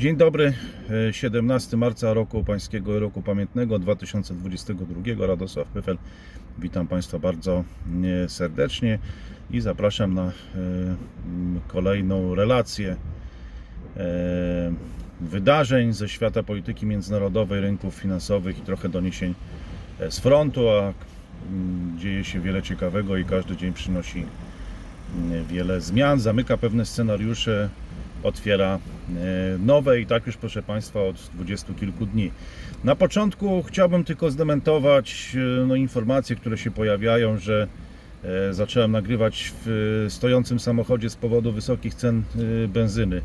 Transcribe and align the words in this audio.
Dzień 0.00 0.16
dobry, 0.16 0.52
e, 1.08 1.12
17 1.12 1.76
marca 1.76 2.14
roku 2.14 2.44
pańskiego 2.44 3.00
roku 3.00 3.22
pamiętnego 3.22 3.78
2022. 3.78 5.26
Radosław 5.26 5.68
Pyfel. 5.68 5.98
Witam 6.58 6.86
Państwa 6.86 7.18
bardzo 7.18 7.64
e, 8.24 8.28
serdecznie 8.28 8.98
i 9.50 9.60
zapraszam 9.60 10.14
na 10.14 10.22
e, 10.22 10.32
kolejną 11.68 12.34
relację 12.34 12.96
e, 13.96 14.72
wydarzeń 15.20 15.92
ze 15.92 16.08
świata 16.08 16.42
polityki 16.42 16.86
międzynarodowej, 16.86 17.60
rynków 17.60 17.94
finansowych 17.94 18.58
i 18.58 18.62
trochę 18.62 18.88
doniesień 18.88 19.34
e, 20.00 20.10
z 20.10 20.18
frontu, 20.20 20.68
a 20.68 20.92
dzieje 21.98 22.24
się 22.24 22.40
wiele 22.40 22.62
ciekawego 22.62 23.16
i 23.16 23.24
każdy 23.24 23.56
dzień 23.56 23.72
przynosi 23.72 24.26
wiele 25.48 25.80
zmian, 25.80 26.20
zamyka 26.20 26.56
pewne 26.56 26.86
scenariusze, 26.86 27.68
otwiera 28.22 28.78
e, 28.78 29.58
nowe 29.58 30.00
i 30.00 30.06
tak 30.06 30.26
już 30.26 30.36
proszę 30.36 30.62
Państwa 30.62 31.02
od 31.02 31.16
dwudziestu 31.34 31.74
kilku 31.74 32.06
dni. 32.06 32.30
Na 32.84 32.96
początku 32.96 33.62
chciałbym 33.62 34.04
tylko 34.04 34.30
zdementować 34.30 35.36
e, 35.62 35.66
no, 35.66 35.74
informacje, 35.74 36.36
które 36.36 36.58
się 36.58 36.70
pojawiają, 36.70 37.38
że 37.38 37.66
e, 38.24 38.54
zacząłem 38.54 38.92
nagrywać 38.92 39.52
w 39.64 40.06
stojącym 40.08 40.60
samochodzie 40.60 41.10
z 41.10 41.16
powodu 41.16 41.52
wysokich 41.52 41.94
cen 41.94 42.22
benzyny. 42.68 43.22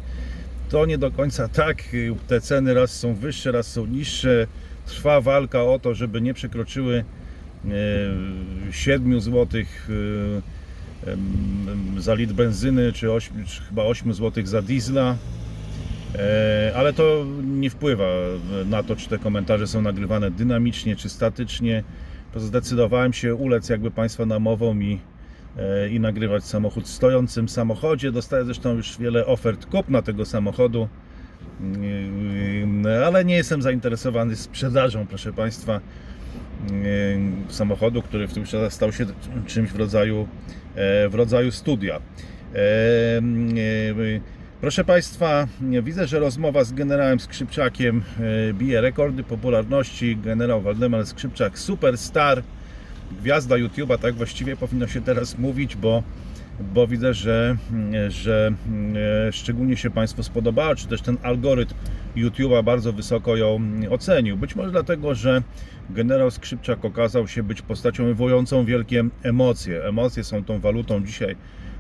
To 0.70 0.86
nie 0.86 0.98
do 0.98 1.12
końca 1.12 1.48
tak. 1.48 1.84
Te 2.28 2.42
ceny 2.42 2.74
raz 2.74 3.00
są 3.00 3.14
wyższe, 3.14 3.52
raz 3.52 3.68
są 3.68 3.86
niższe. 3.86 4.48
Trwa 4.86 5.22
walka 5.22 5.64
o 5.64 5.80
to, 5.80 5.94
żeby 5.94 6.22
nie 6.22 6.34
przekroczyły 6.34 7.04
e, 7.66 7.72
7 8.72 9.22
zł 9.22 9.62
za 11.98 12.14
litr 12.14 12.34
benzyny, 12.34 12.94
czy, 12.94 13.12
8, 13.12 13.46
czy 13.46 13.62
chyba 13.62 13.84
8 13.84 14.14
zł 14.14 14.46
za 14.46 14.62
diesla. 14.62 15.16
E, 16.16 16.74
Ale 16.76 16.94
to 16.94 17.26
nie 17.44 17.70
wpływa 17.70 18.06
na 18.66 18.84
to, 18.84 18.96
czy 18.96 19.10
te 19.10 19.18
komentarze 19.18 19.68
są 19.68 19.82
nagrywane 19.82 20.32
dynamicznie, 20.32 20.96
czy 20.96 21.10
statycznie. 21.10 21.84
Zdecydowałem 22.36 23.14
się 23.14 23.36
ulec 23.36 23.70
jakby 23.70 23.92
Państwa 23.92 24.26
namową 24.26 24.80
i, 24.80 25.00
e, 25.58 25.90
i 25.90 26.00
nagrywać 26.00 26.44
samochód 26.44 26.84
w 26.84 26.88
stojącym 26.88 27.50
samochodzie. 27.50 28.12
Dostaję 28.12 28.46
zresztą 28.46 28.74
już 28.74 28.98
wiele 28.98 29.26
ofert 29.26 29.66
kupna 29.66 30.02
tego 30.02 30.26
samochodu, 30.26 30.88
E, 32.86 33.06
ale 33.06 33.26
nie 33.26 33.36
jestem 33.36 33.62
zainteresowany 33.62 34.36
sprzedażą, 34.36 35.06
proszę 35.08 35.34
Państwa, 35.34 35.82
samochodu, 37.50 38.02
który 38.02 38.28
w 38.28 38.34
tym 38.34 38.44
czasie 38.44 38.72
stał 38.72 38.92
się 38.92 39.06
czymś 39.48 39.70
w 39.70 39.76
rodzaju, 39.76 40.28
e, 40.76 41.10
w 41.10 41.16
rodzaju 41.16 41.52
studia. 41.52 41.96
E, 41.96 42.60
e, 43.18 44.36
Proszę 44.62 44.84
Państwa, 44.84 45.48
widzę, 45.84 46.08
że 46.08 46.20
rozmowa 46.20 46.64
z 46.64 46.74
generałem 46.74 47.20
Skrzypczakiem 47.20 48.04
e, 48.50 48.54
bije 48.54 48.82
rekordy 48.82 49.24
popularności. 49.24 50.18
Generał 50.18 50.62
Waldemar 50.62 51.06
Skrzypczak, 51.06 51.60
superstar, 51.60 52.44
gwiazda 53.22 53.56
YouTube'a, 53.56 53.98
tak 53.98 54.16
właściwie 54.16 54.56
powinno 54.56 54.88
się 54.88 55.02
teraz 55.02 55.38
mówić, 55.38 55.76
bo, 55.76 56.04
bo 56.60 56.88
widzę, 56.88 57.14
że, 57.14 57.58
że 58.08 58.54
e, 59.28 59.32
szczególnie 59.32 59.78
się 59.78 59.90
Państwu 59.90 60.24
spodobała, 60.24 60.76
czy 60.76 60.88
też 60.88 61.02
ten 61.02 61.18
algorytm 61.24 61.74
YouTube'a 62.16 62.64
bardzo 62.64 62.94
wysoko 62.94 63.36
ją 63.36 63.60
ocenił. 63.90 64.38
Być 64.38 64.56
może 64.56 64.72
dlatego, 64.72 65.16
że 65.16 65.44
generał 65.90 66.32
Skrzypczak 66.32 66.86
okazał 66.86 67.28
się 67.28 67.44
być 67.44 67.62
postacią 67.62 68.06
wywołującą 68.06 68.66
wielkie 68.66 69.04
emocje. 69.24 69.84
Emocje 69.84 70.24
są 70.24 70.44
tą 70.44 70.60
walutą 70.60 71.06
dzisiaj 71.06 71.36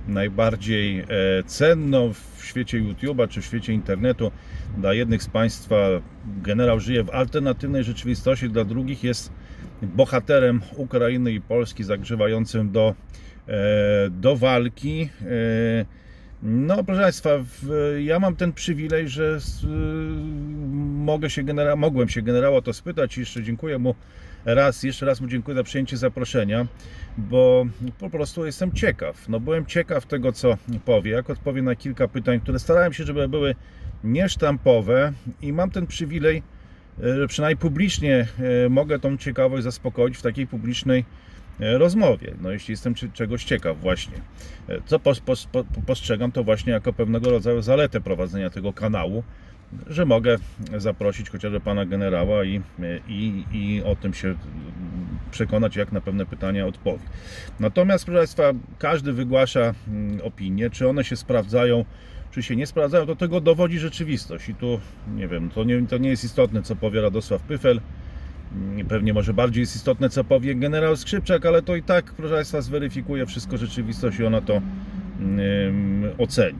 najbardziej 0.08 1.00
e, 1.00 1.06
cenną 1.46 2.14
w 2.14 2.46
świecie 2.46 2.82
YouTube'a 2.82 3.28
czy 3.28 3.42
w 3.42 3.46
świecie 3.46 3.74
internetu. 3.74 4.32
Dla 4.78 4.94
jednych 4.94 5.24
z 5.24 5.28
Państwa 5.28 5.76
generał 6.42 6.80
żyje 6.80 7.04
w 7.04 7.10
alternatywnej 7.10 7.84
rzeczywistości, 7.84 8.50
dla 8.50 8.64
drugich 8.64 9.04
jest 9.04 9.32
bohaterem 9.82 10.62
Ukrainy 10.76 11.32
i 11.32 11.42
Polski 11.42 11.84
zagrzewającym 11.84 12.72
do, 12.72 12.96
do 14.12 14.36
walki. 14.36 15.10
E, 15.22 15.86
No, 16.44 16.84
proszę 16.84 17.02
Państwa, 17.02 17.30
ja 18.00 18.20
mam 18.20 18.36
ten 18.36 18.54
przywilej, 18.54 19.10
że 19.10 19.40
y, 19.64 19.68
mogę 21.06 21.30
się 21.30 21.44
genera- 21.44 21.76
mogłem 21.78 22.10
się 22.10 22.22
generała 22.22 22.62
to 22.62 22.74
spytać 22.74 23.18
i 23.18 23.20
jeszcze 23.20 23.44
dziękuję 23.44 23.80
mu 23.80 23.96
raz, 24.46 24.84
jeszcze 24.84 25.06
raz 25.06 25.22
mu 25.22 25.28
dziękuję 25.28 25.56
za 25.58 25.64
przyjęcie 25.64 25.98
zaproszenia, 25.98 26.68
bo 27.18 27.66
po 28.00 28.10
prostu 28.10 28.46
jestem 28.46 28.72
ciekaw. 28.72 29.30
No, 29.30 29.40
byłem 29.40 29.66
ciekaw 29.66 30.06
tego, 30.06 30.32
co 30.32 30.58
powie, 30.86 31.12
jak 31.12 31.30
odpowie 31.30 31.62
na 31.62 31.76
kilka 31.76 32.08
pytań, 32.08 32.40
które 32.40 32.60
starałem 32.60 32.94
się, 32.94 33.04
żeby 33.04 33.28
były 33.28 33.56
niesztampowe 34.04 35.14
i 35.42 35.54
mam 35.54 35.72
ten 35.72 35.88
przywilej, 35.88 36.44
e, 37.04 37.16
że 37.16 37.28
przynajmniej 37.28 37.58
publicznie 37.58 38.28
e, 38.66 38.70
mogę 38.70 39.00
tą 39.00 39.18
ciekawość 39.18 39.64
zaspokoić 39.64 40.18
w 40.18 40.22
takiej 40.22 40.48
publicznej 40.48 41.00
e, 41.00 41.06
rozmowie. 41.60 42.34
No 42.42 42.52
jeśli 42.52 42.72
jestem 42.72 42.94
czegoś 43.14 43.44
ciekaw 43.44 43.80
właśnie. 43.80 44.18
E, 44.70 44.82
Co 44.86 45.00
pos, 45.00 45.20
pos, 45.20 45.46
po, 45.46 45.64
postrzegam 45.86 46.32
to 46.32 46.44
właśnie 46.44 46.74
jako 46.74 46.94
pewnego 46.94 47.32
rodzaju 47.32 47.62
zaletę 47.62 48.02
prowadzenia 48.02 48.50
tego 48.50 48.74
kanału, 48.74 49.24
że 49.88 50.06
mogę 50.06 50.38
zaprosić 50.78 51.30
chociażby 51.30 51.60
pana 51.60 51.86
generała 51.86 52.44
i, 52.44 52.62
i, 53.08 53.44
i 53.52 53.84
o 53.84 53.96
tym 53.96 54.14
się 54.14 54.36
przekonać, 55.32 55.76
jak 55.76 55.92
na 55.92 56.02
pewne 56.02 56.26
pytania 56.26 56.68
odpowie. 56.68 57.04
Natomiast, 57.60 58.06
proszę 58.06 58.18
Państwa, 58.18 58.44
każdy 58.80 59.14
wygłasza 59.14 59.74
opinie, 60.24 60.70
czy 60.70 60.90
one 60.90 61.04
się 61.04 61.16
sprawdzają, 61.16 61.86
czy 62.32 62.44
się 62.44 62.56
nie 62.56 62.68
sprawdzają, 62.68 63.06
to 63.06 63.16
tego 63.16 63.42
dowodzi 63.42 63.80
rzeczywistość. 63.80 64.50
I 64.50 64.56
tu, 64.56 64.80
nie 65.16 65.28
wiem, 65.28 65.50
to 65.50 65.64
nie, 65.64 65.88
to 65.88 65.98
nie 65.98 66.10
jest 66.10 66.24
istotne, 66.24 66.62
co 66.62 66.76
powie 66.76 67.02
Radosław 67.02 67.42
Pyfel, 67.42 67.82
Pewnie 68.90 69.14
może 69.14 69.34
bardziej 69.34 69.62
jest 69.62 69.76
istotne, 69.76 70.10
co 70.10 70.24
powie 70.24 70.56
generał 70.56 70.96
Skrzypczak, 70.96 71.46
ale 71.46 71.62
to 71.62 71.76
i 71.76 71.84
tak, 71.84 72.06
proszę 72.06 72.36
Państwa, 72.36 72.62
zweryfikuje 72.62 73.26
wszystko 73.26 73.58
rzeczywistość 73.58 74.20
i 74.20 74.26
ona 74.26 74.42
to 74.42 74.62
oceni. 76.18 76.60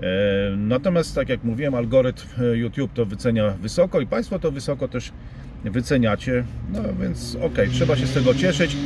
E, 0.00 0.56
Natomiast, 0.56 1.14
tak 1.14 1.28
jak 1.28 1.44
mówiłem, 1.44 1.74
algorytm 1.74 2.26
e, 2.42 2.56
YouTube 2.56 2.92
to 2.92 3.06
wycenia 3.06 3.50
wysoko 3.50 4.00
i 4.00 4.06
Państwo 4.06 4.38
to 4.38 4.50
wysoko 4.50 4.88
też 4.88 5.12
wyceniacie. 5.64 6.44
No 6.72 6.82
więc 7.00 7.36
okej, 7.42 7.68
trzeba 7.68 7.96
się 7.96 8.06
z 8.06 8.14
tego 8.14 8.34
cieszyć. 8.34 8.76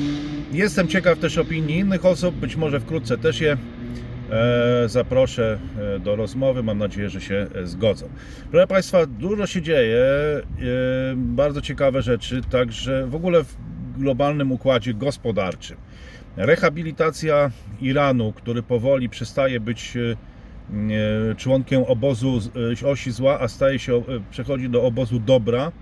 Jestem 0.52 0.88
ciekaw 0.88 1.18
też 1.18 1.38
opinii 1.38 1.78
innych 1.78 2.06
osób, 2.06 2.34
być 2.34 2.56
może 2.56 2.80
wkrótce 2.80 3.18
też 3.18 3.40
je 3.40 3.56
zaproszę 4.86 5.58
e, 5.96 5.98
do 5.98 6.16
rozmowy. 6.16 6.62
Mam 6.62 6.78
nadzieję, 6.78 7.10
że 7.10 7.20
się 7.20 7.46
e, 7.54 7.66
zgodzą. 7.66 8.08
Proszę 8.50 8.66
Państwa, 8.66 9.06
dużo 9.06 9.46
się 9.46 9.62
dzieje, 9.62 9.98
e, 9.98 10.42
bardzo 11.16 11.60
ciekawe 11.60 12.02
rzeczy, 12.02 12.40
także 12.50 13.06
w 13.06 13.14
ogóle 13.14 13.44
w 13.44 13.56
globalnym 13.98 14.52
układzie 14.52 14.94
gospodarczym. 14.94 15.76
Rehabilitacja 16.36 17.50
Iranu, 17.80 18.32
który 18.32 18.62
powoli 18.62 19.08
przestaje 19.08 19.60
być 19.60 19.96
e, 19.96 20.00
e, 21.30 21.34
członkiem 21.34 21.82
obozu 21.82 22.40
e, 22.82 22.88
osi 22.88 23.10
zła, 23.10 23.40
a 23.40 23.48
staje 23.48 23.78
się, 23.78 23.96
e, 23.96 24.02
przechodzi 24.30 24.68
do 24.68 24.82
obozu 24.82 25.20
dobra, 25.20 25.72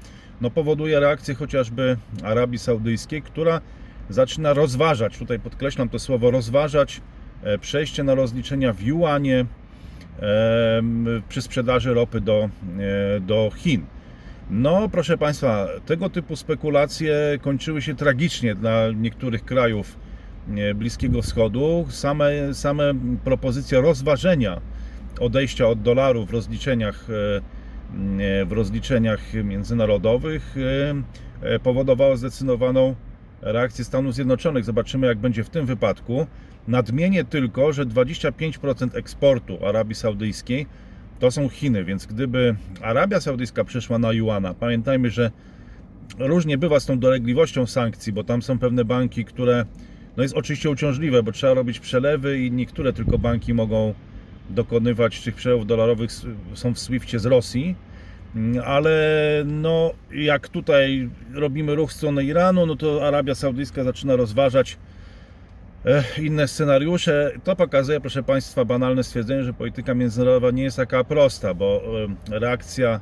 no 0.40 0.50
powoduje 0.50 1.00
reakcję 1.00 1.34
chociażby 1.34 1.96
Arabii 2.22 2.58
Saudyjskiej, 2.58 3.22
która 3.22 3.60
zaczyna 4.08 4.52
rozważać, 4.52 5.18
tutaj 5.18 5.40
podkreślam 5.40 5.88
to 5.88 5.98
słowo 5.98 6.30
rozważać, 6.30 6.96
e, 6.96 7.19
przejście 7.60 8.04
na 8.04 8.14
rozliczenia 8.14 8.72
w 8.72 8.82
juanie 8.82 9.44
em, 10.18 11.06
przy 11.28 11.42
sprzedaży 11.42 11.94
ropy 11.94 12.20
do, 12.20 12.48
e, 13.16 13.20
do 13.20 13.50
Chin. 13.56 13.84
No, 14.50 14.88
proszę 14.88 15.18
Państwa, 15.18 15.68
tego 15.86 16.10
typu 16.10 16.36
spekulacje 16.36 17.14
kończyły 17.40 17.82
się 17.82 17.94
tragicznie 17.94 18.54
dla 18.54 18.90
niektórych 18.96 19.44
krajów 19.44 19.96
e, 20.56 20.74
Bliskiego 20.74 21.22
Wschodu. 21.22 21.86
Same, 21.88 22.54
same 22.54 22.94
propozycje 23.24 23.80
rozważenia 23.80 24.60
odejścia 25.20 25.68
od 25.68 25.82
dolarów 25.82 26.28
w 26.28 26.32
rozliczeniach, 26.32 27.06
e, 27.10 27.36
e, 28.22 28.44
w 28.44 28.52
rozliczeniach 28.52 29.20
międzynarodowych 29.44 30.56
e, 31.42 31.48
e, 31.54 31.58
powodowało 31.58 32.16
zdecydowaną 32.16 32.94
reakcję 33.42 33.84
Stanów 33.84 34.14
Zjednoczonych. 34.14 34.64
Zobaczymy, 34.64 35.06
jak 35.06 35.18
będzie 35.18 35.44
w 35.44 35.50
tym 35.50 35.66
wypadku. 35.66 36.26
Nadmienię 36.68 37.24
tylko, 37.24 37.72
że 37.72 37.86
25% 37.86 38.96
eksportu 38.96 39.66
Arabii 39.66 39.94
Saudyjskiej 39.94 40.66
to 41.18 41.30
są 41.30 41.48
Chiny, 41.48 41.84
więc 41.84 42.06
gdyby 42.06 42.56
Arabia 42.82 43.20
Saudyjska 43.20 43.64
przeszła 43.64 43.98
na 43.98 44.12
juana, 44.12 44.54
pamiętajmy, 44.54 45.10
że 45.10 45.30
różnie 46.18 46.58
bywa 46.58 46.80
z 46.80 46.86
tą 46.86 46.98
dolegliwością 46.98 47.66
sankcji, 47.66 48.12
bo 48.12 48.24
tam 48.24 48.42
są 48.42 48.58
pewne 48.58 48.84
banki, 48.84 49.24
które 49.24 49.64
no 50.16 50.22
jest 50.22 50.34
oczywiście 50.34 50.70
uciążliwe, 50.70 51.22
bo 51.22 51.32
trzeba 51.32 51.54
robić 51.54 51.80
przelewy 51.80 52.40
i 52.40 52.52
niektóre 52.52 52.92
tylko 52.92 53.18
banki 53.18 53.54
mogą 53.54 53.94
dokonywać 54.50 55.20
tych 55.20 55.34
przelewów 55.34 55.66
dolarowych, 55.66 56.10
są 56.54 56.74
w 56.74 56.78
SWIFTie 56.78 57.18
z 57.18 57.26
Rosji, 57.26 57.74
ale 58.64 59.42
no 59.46 59.92
jak 60.12 60.48
tutaj 60.48 61.10
robimy 61.34 61.74
ruch 61.74 61.90
w 61.90 61.92
stronę 61.92 62.24
Iranu, 62.24 62.66
no 62.66 62.76
to 62.76 63.06
Arabia 63.06 63.34
Saudyjska 63.34 63.84
zaczyna 63.84 64.16
rozważać 64.16 64.76
inne 66.22 66.48
scenariusze. 66.48 67.32
To 67.44 67.56
pokazuje, 67.56 68.00
proszę 68.00 68.22
Państwa, 68.22 68.64
banalne 68.64 69.04
stwierdzenie, 69.04 69.44
że 69.44 69.52
polityka 69.52 69.94
międzynarodowa 69.94 70.50
nie 70.50 70.62
jest 70.62 70.76
taka 70.76 71.04
prosta, 71.04 71.54
bo 71.54 71.82
reakcja, 72.30 73.00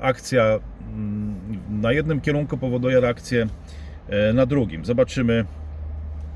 akcja 0.00 0.58
mm, 0.94 1.34
na 1.70 1.92
jednym 1.92 2.20
kierunku 2.20 2.58
powoduje 2.58 3.00
reakcję 3.00 3.46
e, 4.08 4.32
na 4.32 4.46
drugim. 4.46 4.84
Zobaczymy, 4.84 5.44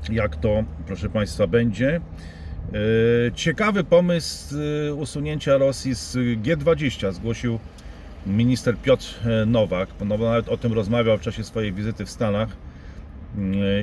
jak 0.09 0.35
to, 0.35 0.63
proszę 0.87 1.09
Państwa, 1.09 1.47
będzie. 1.47 1.95
E, 1.95 3.31
Ciekawy 3.35 3.83
pomysł 3.83 4.55
e, 4.89 4.93
usunięcia 4.93 5.57
Rosji 5.57 5.95
z 5.95 6.15
G20 6.15 7.13
zgłosił 7.13 7.59
minister 8.25 8.77
Piotr 8.77 9.19
Nowak. 9.45 9.89
Ponowo 9.89 10.25
nawet 10.25 10.49
o 10.49 10.57
tym 10.57 10.73
rozmawiał 10.73 11.17
w 11.17 11.21
czasie 11.21 11.43
swojej 11.43 11.73
wizyty 11.73 12.05
w 12.05 12.09
Stanach. 12.09 12.66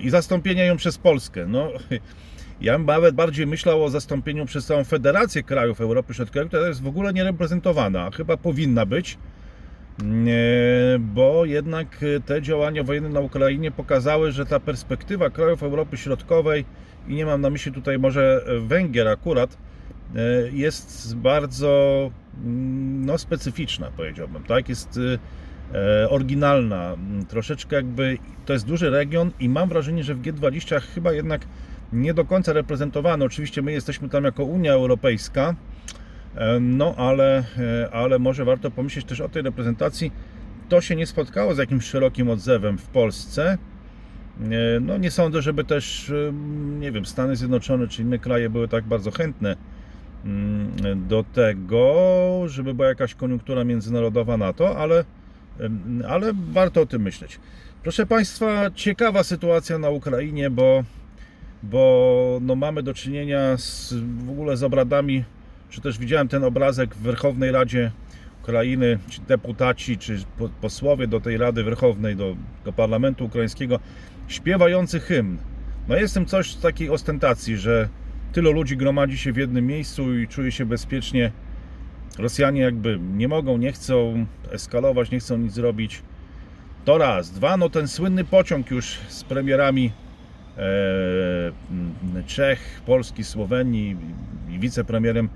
I 0.02 0.10
zastąpienie 0.10 0.66
ją 0.66 0.76
przez 0.76 0.98
Polskę. 0.98 1.46
No, 1.46 1.68
ja 2.60 2.78
bym 2.78 2.86
nawet 2.86 3.14
bardziej 3.14 3.46
myślał 3.46 3.84
o 3.84 3.88
zastąpieniu 3.88 4.46
przez 4.46 4.66
całą 4.66 4.84
Federację 4.84 5.42
Krajów 5.42 5.80
Europy 5.80 6.14
Środkowej, 6.14 6.48
która 6.48 6.68
jest 6.68 6.82
w 6.82 6.86
ogóle 6.86 7.12
niereprezentowana, 7.12 8.02
a 8.02 8.10
chyba 8.10 8.36
powinna 8.36 8.86
być, 8.86 9.18
bo 11.00 11.44
jednak 11.44 12.04
te 12.26 12.42
działania 12.42 12.82
wojenne 12.82 13.08
na 13.08 13.20
Ukrainie 13.20 13.70
pokazały, 13.70 14.32
że 14.32 14.46
ta 14.46 14.60
perspektywa 14.60 15.30
krajów 15.30 15.62
Europy 15.62 15.96
Środkowej, 15.96 16.64
i 17.08 17.14
nie 17.14 17.26
mam 17.26 17.40
na 17.40 17.50
myśli 17.50 17.72
tutaj 17.72 17.98
może 17.98 18.44
Węgier 18.60 19.08
akurat, 19.08 19.58
e, 20.16 20.20
jest 20.52 21.16
bardzo 21.16 22.10
mm, 22.44 23.06
no, 23.06 23.18
specyficzna, 23.18 23.90
powiedziałbym. 23.96 24.44
Tak? 24.44 24.68
Jest 24.68 25.00
e, 25.14 25.18
oryginalna, 26.08 26.92
m, 26.92 27.26
troszeczkę 27.28 27.76
jakby 27.76 28.18
to 28.46 28.52
jest 28.52 28.66
duży 28.66 28.90
region 28.90 29.30
i 29.40 29.48
mam 29.48 29.68
wrażenie, 29.68 30.04
że 30.04 30.14
w 30.14 30.20
G20 30.22 30.80
chyba 30.80 31.12
jednak 31.12 31.46
nie 31.92 32.14
do 32.14 32.24
końca 32.24 32.52
reprezentowany. 32.52 33.24
Oczywiście 33.24 33.62
my 33.62 33.72
jesteśmy 33.72 34.08
tam 34.08 34.24
jako 34.24 34.44
Unia 34.44 34.72
Europejska, 34.72 35.54
e, 36.36 36.60
no 36.60 36.94
ale, 36.96 37.44
e, 37.58 37.90
ale 37.92 38.18
może 38.18 38.44
warto 38.44 38.70
pomyśleć 38.70 39.04
też 39.04 39.20
o 39.20 39.28
tej 39.28 39.42
reprezentacji. 39.42 40.12
To 40.68 40.80
się 40.80 40.96
nie 40.96 41.06
spotkało 41.06 41.54
z 41.54 41.58
jakimś 41.58 41.84
szerokim 41.84 42.30
odzewem 42.30 42.78
w 42.78 42.86
Polsce. 42.86 43.58
E, 44.40 44.80
No 44.80 44.98
nie 44.98 45.10
sądzę, 45.10 45.42
żeby 45.42 45.64
też, 45.64 46.10
e, 46.10 46.32
nie 46.80 46.92
wiem, 46.92 47.06
Stany 47.06 47.36
Zjednoczone 47.36 47.88
czy 47.88 48.02
inne 48.02 48.18
kraje 48.18 48.50
były 48.50 48.68
tak 48.68 48.84
bardzo 48.84 49.10
chętne 49.10 49.56
mm, 50.24 51.08
do 51.08 51.24
tego, 51.32 51.94
żeby 52.46 52.74
była 52.74 52.88
jakaś 52.88 53.14
koniunktura 53.14 53.64
międzynarodowa 53.64 54.36
na 54.36 54.52
to, 54.52 54.78
ale, 54.78 55.04
ale 56.08 56.32
warto 56.52 56.80
o 56.80 56.86
tym 56.86 57.02
myśleć. 57.02 57.40
Proszę 57.82 58.06
Państwa, 58.06 58.70
ciekawa 58.74 59.22
sytuacja 59.22 59.78
na 59.78 59.90
Ukrainie, 59.90 60.50
bo, 60.50 60.84
bo 61.62 62.38
no 62.42 62.56
mamy 62.56 62.82
do 62.82 62.94
czynienia 62.94 63.56
z, 63.56 63.94
w 64.26 64.30
ogóle 64.30 64.56
z 64.56 64.62
obradami, 64.62 65.24
czy 65.70 65.80
też 65.80 65.98
widziałem 65.98 66.28
ten 66.28 66.44
obrazek 66.44 66.94
w 66.94 67.02
Werchownej 67.02 67.52
Radzie 67.52 67.90
Ukrainy, 68.42 68.98
ci 69.08 69.20
deputaci, 69.20 69.98
czy 69.98 70.18
po- 70.38 70.48
posłowie 70.48 71.06
do 71.06 71.20
tej 71.20 71.36
Rady 71.36 71.64
Werchownej, 71.64 72.16
do, 72.16 72.36
do 72.64 72.72
Parlamentu 72.72 73.24
Ukraińskiego, 73.24 73.80
śpiewający 74.28 75.00
hymn. 75.00 75.38
No 75.88 75.96
jest 75.96 76.18
w 76.18 76.60
takiej 76.60 76.90
ostentacji, 76.90 77.56
że 77.56 77.88
tylu 78.32 78.52
ludzi 78.52 78.76
gromadzi 78.76 79.18
się 79.18 79.32
w 79.32 79.36
jednym 79.36 79.66
miejscu 79.66 80.18
i 80.18 80.28
czuje 80.28 80.52
się 80.52 80.66
bezpiecznie. 80.66 81.32
Rosjanie 82.18 82.60
jakby 82.60 82.98
nie 83.16 83.28
mogą, 83.28 83.56
nie 83.58 83.72
chcą 83.72 84.26
eskalować, 84.50 85.10
nie 85.10 85.20
chcą 85.20 85.38
nic 85.38 85.52
zrobić. 85.52 86.02
To 86.84 86.98
raz. 86.98 87.30
Dwa, 87.30 87.56
no 87.56 87.68
ten 87.68 87.88
słynny 87.88 88.24
pociąg 88.24 88.70
już 88.70 88.98
z 89.08 89.24
premierami 89.24 89.92
e, 90.56 90.62
Czech, 92.26 92.82
Polski, 92.86 93.24
Słowenii 93.24 93.96
i 94.50 94.58
wicepremierem 94.58 95.28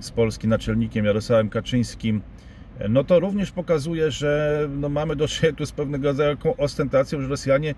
z 0.00 0.10
Polski, 0.10 0.48
naczelnikiem 0.48 1.04
Jarosławem 1.04 1.50
Kaczyńskim, 1.50 2.22
no 2.88 3.04
to 3.04 3.20
również 3.20 3.50
pokazuje, 3.50 4.10
że 4.10 4.60
no 4.70 4.88
mamy 4.88 5.16
do 5.16 5.28
czynienia 5.28 5.66
z 5.66 5.72
pewnego 5.72 6.08
rodzaju 6.08 6.36
ostentacją, 6.56 7.20
że 7.20 7.28
Rosjanie 7.28 7.74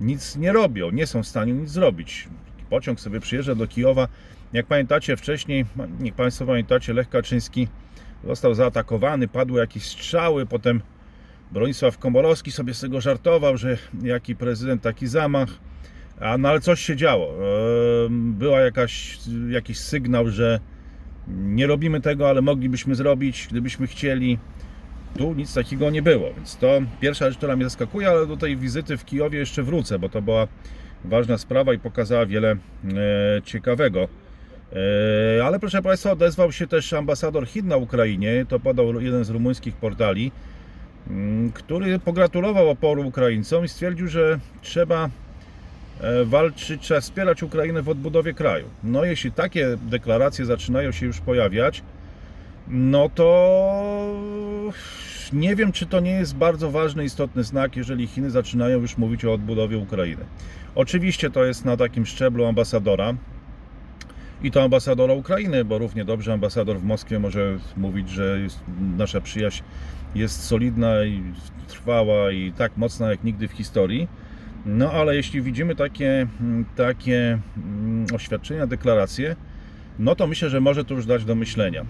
nic 0.00 0.36
nie 0.36 0.52
robią, 0.52 0.90
nie 0.90 1.06
są 1.06 1.22
w 1.22 1.26
stanie 1.26 1.52
nic 1.52 1.70
zrobić. 1.70 2.28
Pociąg 2.70 3.00
sobie 3.00 3.20
przyjeżdża 3.20 3.54
do 3.54 3.66
Kijowa. 3.66 4.08
Jak 4.52 4.66
pamiętacie 4.66 5.16
wcześniej, 5.16 5.64
niech 6.00 6.14
Państwo 6.14 6.46
pamiętacie, 6.46 6.92
Lech 6.92 7.08
Kaczyński 7.08 7.68
został 8.24 8.54
zaatakowany, 8.54 9.28
padły 9.28 9.60
jakieś 9.60 9.82
strzały, 9.82 10.46
potem 10.46 10.80
Bronisław 11.52 11.98
Komorowski 11.98 12.52
sobie 12.52 12.74
z 12.74 12.80
tego 12.80 13.00
żartował, 13.00 13.56
że 13.56 13.78
jaki 14.02 14.36
prezydent, 14.36 14.82
taki 14.82 15.06
zamach. 15.06 15.48
A, 16.20 16.38
no 16.38 16.48
ale 16.48 16.60
coś 16.60 16.80
się 16.80 16.96
działo. 16.96 17.28
Ehm, 17.28 18.32
Była 18.32 18.60
jakaś, 18.60 19.18
jakiś 19.50 19.78
sygnał, 19.78 20.28
że 20.30 20.60
nie 21.28 21.66
robimy 21.66 22.00
tego, 22.00 22.28
ale 22.28 22.42
moglibyśmy 22.42 22.94
zrobić, 22.94 23.48
gdybyśmy 23.50 23.86
chcieli. 23.86 24.38
Tu 25.18 25.34
nic 25.34 25.54
takiego 25.54 25.90
nie 25.90 26.02
było, 26.02 26.34
więc 26.34 26.56
to 26.56 26.68
pierwsza 27.00 27.28
rzecz, 27.28 27.36
która 27.38 27.56
mnie 27.56 27.64
zaskakuje, 27.64 28.08
ale 28.08 28.26
do 28.26 28.36
tej 28.36 28.56
wizyty 28.56 28.96
w 28.96 29.04
Kijowie 29.04 29.38
jeszcze 29.38 29.62
wrócę, 29.62 29.98
bo 29.98 30.08
to 30.08 30.22
była 30.22 30.48
ważna 31.04 31.38
sprawa 31.38 31.72
i 31.74 31.78
pokazała 31.78 32.26
wiele 32.26 32.50
e, 32.50 32.56
ciekawego. 33.44 34.08
E, 34.72 35.44
ale 35.44 35.60
proszę 35.60 35.82
Państwa, 35.82 36.12
odezwał 36.12 36.52
się 36.52 36.66
też 36.66 36.92
ambasador 36.92 37.46
Chin 37.46 37.68
na 37.68 37.76
Ukrainie, 37.76 38.46
to 38.48 38.60
podał 38.60 39.00
jeden 39.00 39.24
z 39.24 39.30
rumuńskich 39.30 39.76
portali, 39.76 40.32
mm, 41.10 41.52
który 41.52 41.98
pogratulował 41.98 42.70
oporu 42.70 43.06
Ukraińcom 43.06 43.64
i 43.64 43.68
stwierdził, 43.68 44.08
że 44.08 44.38
trzeba 44.62 45.08
e, 46.00 46.24
walczyć, 46.24 46.82
trzeba 46.82 47.00
wspierać 47.00 47.42
Ukrainę 47.42 47.82
w 47.82 47.88
odbudowie 47.88 48.34
kraju. 48.34 48.66
No 48.84 49.04
jeśli 49.04 49.32
takie 49.32 49.76
deklaracje 49.82 50.44
zaczynają 50.44 50.92
się 50.92 51.06
już 51.06 51.20
pojawiać, 51.20 51.82
no 52.68 53.10
to 53.14 54.16
nie 55.32 55.56
wiem, 55.56 55.72
czy 55.72 55.86
to 55.86 56.00
nie 56.00 56.10
jest 56.10 56.36
bardzo 56.36 56.70
ważny, 56.70 57.04
istotny 57.04 57.44
znak, 57.44 57.76
jeżeli 57.76 58.06
Chiny 58.06 58.30
zaczynają 58.30 58.80
już 58.80 58.98
mówić 58.98 59.24
o 59.24 59.32
odbudowie 59.32 59.78
Ukrainy. 59.78 60.24
Oczywiście 60.74 61.30
to 61.30 61.44
jest 61.44 61.64
na 61.64 61.76
takim 61.76 62.06
szczeblu 62.06 62.46
ambasadora 62.46 63.14
i 64.42 64.50
to 64.50 64.62
ambasadora 64.62 65.14
Ukrainy, 65.14 65.64
bo 65.64 65.78
równie 65.78 66.04
dobrze 66.04 66.32
ambasador 66.32 66.78
w 66.78 66.84
Moskwie 66.84 67.18
może 67.18 67.58
mówić, 67.76 68.08
że 68.10 68.40
jest, 68.40 68.60
nasza 68.96 69.20
przyjaźń 69.20 69.62
jest 70.14 70.44
solidna 70.44 71.04
i 71.04 71.22
trwała 71.68 72.32
i 72.32 72.52
tak 72.52 72.76
mocna 72.76 73.10
jak 73.10 73.24
nigdy 73.24 73.48
w 73.48 73.52
historii. 73.52 74.08
No 74.66 74.92
ale 74.92 75.16
jeśli 75.16 75.42
widzimy 75.42 75.76
takie, 75.76 76.26
mm, 76.40 76.64
takie 76.76 77.38
mm, 77.56 78.06
oświadczenia, 78.14 78.66
deklaracje, 78.66 79.36
no 79.98 80.14
to 80.14 80.26
myślę, 80.26 80.50
że 80.50 80.60
może 80.60 80.84
to 80.84 80.94
już 80.94 81.06
dać 81.06 81.24
do 81.24 81.34
myślenia. 81.34 81.84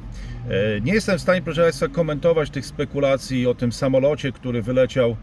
E, 0.50 0.80
Nie 0.80 0.92
jestem 0.92 1.18
w 1.18 1.20
stanie, 1.20 1.42
proszę 1.42 1.62
Państwa, 1.62 1.88
komentować 1.88 2.50
tych 2.50 2.66
spekulacji 2.66 3.46
o 3.46 3.54
tym 3.54 3.72
samolocie, 3.72 4.32
który 4.32 4.62
wyleciał 4.62 5.16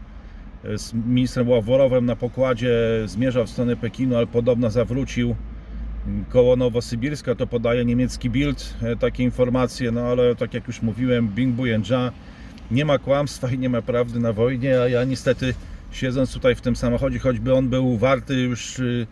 e, 0.64 0.78
z 0.78 0.94
ministrem 0.94 1.48
Ławorowem 1.48 2.06
na 2.06 2.16
pokładzie, 2.16 2.72
zmierzał 3.04 3.46
w 3.46 3.50
stronę 3.50 3.76
Pekinu, 3.76 4.16
ale 4.16 4.26
podobno 4.26 4.70
zawrócił 4.70 5.36
koło 6.28 6.56
Nowosybirska, 6.56 7.34
to 7.34 7.46
podaje 7.46 7.84
niemiecki 7.84 8.30
Bild 8.30 8.74
e, 8.82 8.96
takie 8.96 9.24
informacje, 9.24 9.90
no 9.90 10.00
ale 10.00 10.36
tak 10.36 10.54
jak 10.54 10.66
już 10.66 10.82
mówiłem, 10.82 11.28
Bing 11.28 11.54
Buyenja, 11.54 12.12
nie 12.70 12.84
ma 12.84 12.98
kłamstwa 12.98 13.50
i 13.50 13.58
nie 13.58 13.68
ma 13.68 13.82
prawdy 13.82 14.20
na 14.20 14.32
wojnie, 14.32 14.80
a 14.80 14.88
ja 14.88 15.04
niestety 15.04 15.54
siedząc 15.92 16.32
tutaj 16.32 16.54
w 16.54 16.60
tym 16.60 16.76
samochodzie, 16.76 17.18
choćby 17.18 17.54
on 17.54 17.68
był 17.68 17.98
warty 17.98 18.34
już 18.34 18.78
y, 18.78 19.06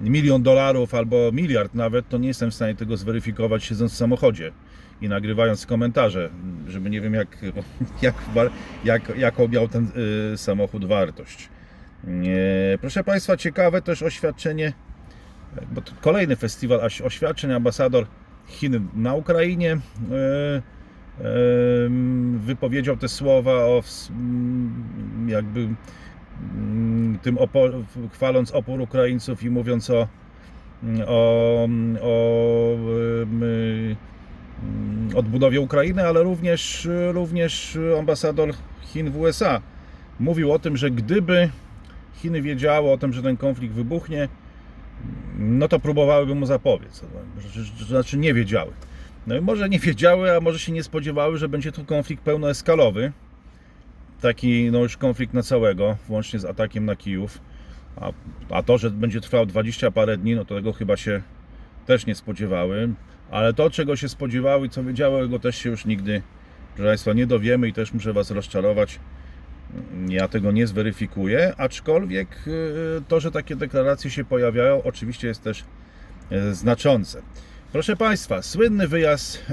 milion 0.00 0.42
dolarów 0.42 0.94
albo 0.94 1.32
miliard 1.32 1.74
nawet, 1.74 2.08
to 2.08 2.18
nie 2.18 2.28
jestem 2.28 2.50
w 2.50 2.54
stanie 2.54 2.74
tego 2.74 2.96
zweryfikować 2.96 3.64
siedząc 3.64 3.92
w 3.92 3.96
samochodzie 3.96 4.52
i 5.00 5.08
nagrywając 5.08 5.66
komentarze, 5.66 6.30
żeby 6.68 6.90
nie 6.90 7.00
wiem 7.00 7.14
jak, 7.14 7.38
jak, 8.02 8.14
jak, 8.84 9.18
jaką 9.18 9.48
miał 9.48 9.68
ten 9.68 9.88
y, 10.34 10.38
samochód 10.38 10.84
wartość. 10.84 11.48
Nie. 12.04 12.78
Proszę 12.80 13.04
Państwa, 13.04 13.36
ciekawe 13.36 13.82
też 13.82 14.02
oświadczenie, 14.02 14.72
bo 15.72 15.80
to 15.80 15.92
kolejny 16.00 16.36
festiwal 16.36 16.80
oś- 16.80 17.02
oświadczeń, 17.02 17.52
ambasador 17.52 18.06
Chin 18.46 18.88
na 18.94 19.14
Ukrainie 19.14 19.72
y, 19.72 19.80
wypowiedział 22.38 22.96
te 22.96 23.08
słowa 23.08 23.52
o 23.52 23.82
jakby 25.26 25.68
tym 27.22 27.38
opor, 27.38 27.74
chwaląc 28.12 28.50
opór 28.50 28.80
Ukraińców 28.80 29.42
i 29.42 29.50
mówiąc 29.50 29.90
o, 29.90 30.08
o, 31.06 31.68
o 32.02 32.76
odbudowie 35.14 35.60
Ukrainy, 35.60 36.06
ale 36.06 36.22
również, 36.22 36.88
również 37.12 37.78
ambasador 37.98 38.54
Chin 38.82 39.10
w 39.10 39.16
USA 39.16 39.60
mówił 40.20 40.52
o 40.52 40.58
tym, 40.58 40.76
że 40.76 40.90
gdyby 40.90 41.50
Chiny 42.14 42.42
wiedziały 42.42 42.90
o 42.90 42.98
tym, 42.98 43.12
że 43.12 43.22
ten 43.22 43.36
konflikt 43.36 43.74
wybuchnie, 43.74 44.28
no 45.38 45.68
to 45.68 45.80
próbowałyby 45.80 46.34
mu 46.34 46.46
zapobiec. 46.46 47.04
To 47.78 47.84
znaczy 47.84 48.18
nie 48.18 48.34
wiedziały. 48.34 48.72
No 49.26 49.36
i 49.36 49.40
może 49.40 49.68
nie 49.68 49.78
wiedziały, 49.78 50.36
a 50.36 50.40
może 50.40 50.58
się 50.58 50.72
nie 50.72 50.82
spodziewały, 50.82 51.38
że 51.38 51.48
będzie 51.48 51.72
to 51.72 51.84
konflikt 51.84 52.22
pełnoeskalowy 52.22 53.12
taki 54.20 54.70
no 54.72 54.78
już 54.78 54.96
konflikt 54.96 55.34
na 55.34 55.42
całego, 55.42 55.96
włącznie 56.08 56.38
z 56.38 56.44
atakiem 56.44 56.84
na 56.84 56.96
Kijów. 56.96 57.38
A, 57.96 58.12
a 58.50 58.62
to, 58.62 58.78
że 58.78 58.90
będzie 58.90 59.20
trwał 59.20 59.46
20 59.46 59.90
parę 59.90 60.16
dni, 60.16 60.34
no 60.34 60.44
to 60.44 60.54
tego 60.54 60.72
chyba 60.72 60.96
się 60.96 61.22
też 61.86 62.06
nie 62.06 62.14
spodziewały. 62.14 62.88
Ale 63.30 63.54
to, 63.54 63.70
czego 63.70 63.96
się 63.96 64.08
spodziewały 64.08 64.66
i 64.66 64.70
co 64.70 64.84
wiedziały, 64.84 65.22
tego 65.22 65.38
też 65.38 65.56
się 65.56 65.70
już 65.70 65.84
nigdy, 65.84 66.22
proszę 66.74 66.88
Państwa, 66.88 67.12
nie 67.12 67.26
dowiemy 67.26 67.68
i 67.68 67.72
też 67.72 67.92
muszę 67.92 68.12
Was 68.12 68.30
rozczarować. 68.30 69.00
Ja 70.08 70.28
tego 70.28 70.52
nie 70.52 70.66
zweryfikuję, 70.66 71.54
aczkolwiek 71.56 72.28
y, 72.46 73.02
to, 73.08 73.20
że 73.20 73.30
takie 73.30 73.56
deklaracje 73.56 74.10
się 74.10 74.24
pojawiają, 74.24 74.82
oczywiście 74.82 75.28
jest 75.28 75.42
też 75.42 75.64
e, 76.30 76.54
znaczące. 76.54 77.22
Proszę 77.72 77.96
Państwa, 77.96 78.42
słynny 78.42 78.88
wyjazd 78.88 79.46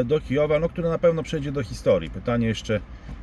e, 0.00 0.04
do 0.04 0.20
Kijowa, 0.20 0.58
no, 0.58 0.68
który 0.68 0.88
na 0.88 0.98
pewno 0.98 1.22
przejdzie 1.22 1.52
do 1.52 1.62
historii. 1.62 2.10
Pytanie 2.10 2.46
jeszcze, 2.46 2.80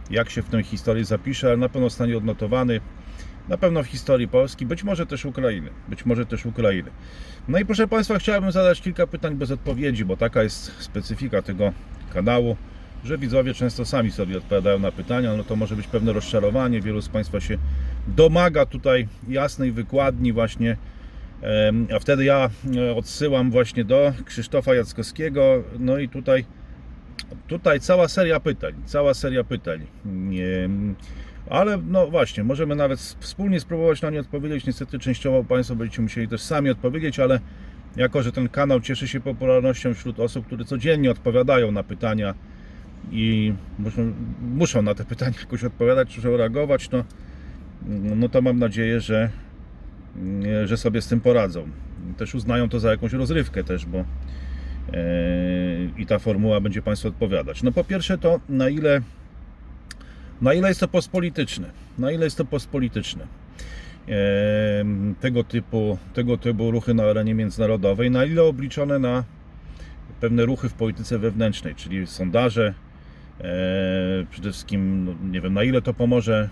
jak 0.10 0.30
się 0.30 0.42
w 0.42 0.50
tej 0.50 0.64
historii 0.64 1.06
zapisze, 1.06 1.48
ale 1.48 1.58
na 1.58 1.70
pewno 1.70 1.90
zostanie 1.90 2.18
odnotowany. 2.18 2.82
Na 3.50 3.58
pewno 3.58 3.84
w 3.84 3.88
historii 3.88 4.28
Polski, 4.28 4.66
być 4.66 4.84
może 4.84 5.06
też 5.06 5.26
Ukrainy. 5.26 5.70
Być 5.88 6.06
może 6.06 6.26
też 6.26 6.46
Ukrainy. 6.46 6.92
No 7.48 7.60
i 7.60 7.66
proszę 7.66 7.88
Państwa, 7.88 8.20
chciałbym 8.20 8.52
zadać 8.52 8.82
kilka 8.82 9.08
pytań 9.08 9.36
bez 9.36 9.52
odpowiedzi, 9.52 10.06
bo 10.06 10.18
taka 10.18 10.44
jest 10.44 10.72
specyfika 10.80 11.42
tego 11.42 11.74
kanału, 12.14 12.58
że 13.06 13.18
widzowie 13.18 13.54
często 13.54 13.86
sami 13.86 14.12
sobie 14.12 14.38
odpowiadają 14.38 14.80
na 14.80 14.92
pytania. 14.92 15.34
No 15.38 15.44
to 15.44 15.56
może 15.56 15.76
być 15.76 15.88
pewne 15.88 16.14
rozczarowanie. 16.14 16.82
Wielu 16.82 17.02
z 17.02 17.10
Państwa 17.10 17.40
się 17.40 17.58
domaga 18.08 18.66
tutaj 18.66 19.08
jasnej 19.28 19.72
wykładni 19.72 20.34
właśnie 20.34 20.78
A 21.96 22.00
wtedy 22.00 22.26
ja 22.26 22.50
e, 22.76 22.96
odsyłam 22.96 23.52
właśnie 23.52 23.86
do 23.86 24.14
Krzysztofa 24.26 24.76
Jackowskiego. 24.76 25.64
No 25.80 25.98
i 25.98 26.10
tutaj, 26.10 26.46
tutaj 27.48 27.80
cała 27.80 28.08
seria 28.08 28.40
pytań, 28.40 28.74
cała 28.86 29.14
seria 29.14 29.44
pytań. 29.44 29.86
Ale 31.50 31.78
no 31.78 32.08
właśnie, 32.08 32.44
możemy 32.44 32.76
nawet 32.76 33.00
wspólnie 33.00 33.60
spróbować 33.60 34.02
na 34.02 34.10
nie 34.10 34.20
odpowiedzieć. 34.20 34.66
Niestety 34.66 35.00
częściowo 35.00 35.44
Państwo 35.44 35.76
będziecie 35.76 36.02
musieli 36.02 36.28
też 36.28 36.42
sami 36.42 36.70
odpowiedzieć, 36.70 37.20
ale 37.20 37.40
jako, 37.96 38.24
że 38.24 38.32
ten 38.32 38.50
kanał 38.50 38.82
cieszy 38.82 39.08
się 39.08 39.20
popularnością 39.20 39.94
wśród 39.94 40.20
osób, 40.20 40.46
które 40.46 40.66
codziennie 40.66 41.12
odpowiadają 41.12 41.72
na 41.72 41.84
pytania 41.84 42.34
i 43.12 43.54
muszą, 43.80 44.14
muszą 44.42 44.82
na 44.82 44.96
te 44.96 45.06
pytania 45.06 45.40
jakoś 45.40 45.64
odpowiadać, 45.64 46.18
muszą 46.18 46.38
reagować, 46.38 46.90
no, 46.90 47.04
no 48.16 48.30
to 48.30 48.42
mam 48.42 48.60
nadzieję, 48.60 49.00
że, 49.00 49.30
nie, 50.16 50.68
że 50.68 50.78
sobie 50.78 51.02
z 51.02 51.08
tym 51.08 51.22
poradzą. 51.22 51.68
Też 52.18 52.36
uznają 52.36 52.70
to 52.70 52.80
za 52.80 52.92
jakąś 52.92 53.14
rozrywkę 53.14 53.64
też, 53.64 53.86
bo 53.86 53.98
e, 53.98 54.06
i 55.98 56.06
ta 56.06 56.20
formuła 56.20 56.62
będzie 56.62 56.82
Państwu 56.82 57.08
odpowiadać. 57.08 57.64
No 57.64 57.72
po 57.72 57.84
pierwsze 57.84 58.18
to 58.18 58.40
na 58.50 58.70
ile 58.70 59.02
na 60.42 60.54
ile 60.54 60.68
jest 60.68 60.80
to 60.80 60.88
postpolityczne? 60.88 61.72
Na 61.98 62.12
ile 62.12 62.24
jest 62.24 62.38
to 62.38 62.46
postpolityczne? 62.46 63.28
E, 64.10 64.86
tego 65.20 65.44
typu, 65.44 65.98
tego 66.14 66.38
typu 66.38 66.72
ruchy 66.72 66.94
na 66.94 67.04
arenie 67.04 67.34
międzynarodowej, 67.34 68.12
na 68.12 68.26
ile 68.26 68.44
obliczone 68.44 69.00
na 69.00 69.24
pewne 70.22 70.46
ruchy 70.46 70.70
w 70.70 70.74
polityce 70.74 71.20
wewnętrznej, 71.20 71.76
czyli 71.76 72.08
sondaże, 72.08 72.74
przede 74.30 74.52
wszystkim, 74.52 75.06
no, 75.06 75.16
nie 75.32 75.42
wiem, 75.42 75.54
na 75.54 75.64
ile 75.64 75.82
to 75.82 75.94
pomoże 75.94 76.50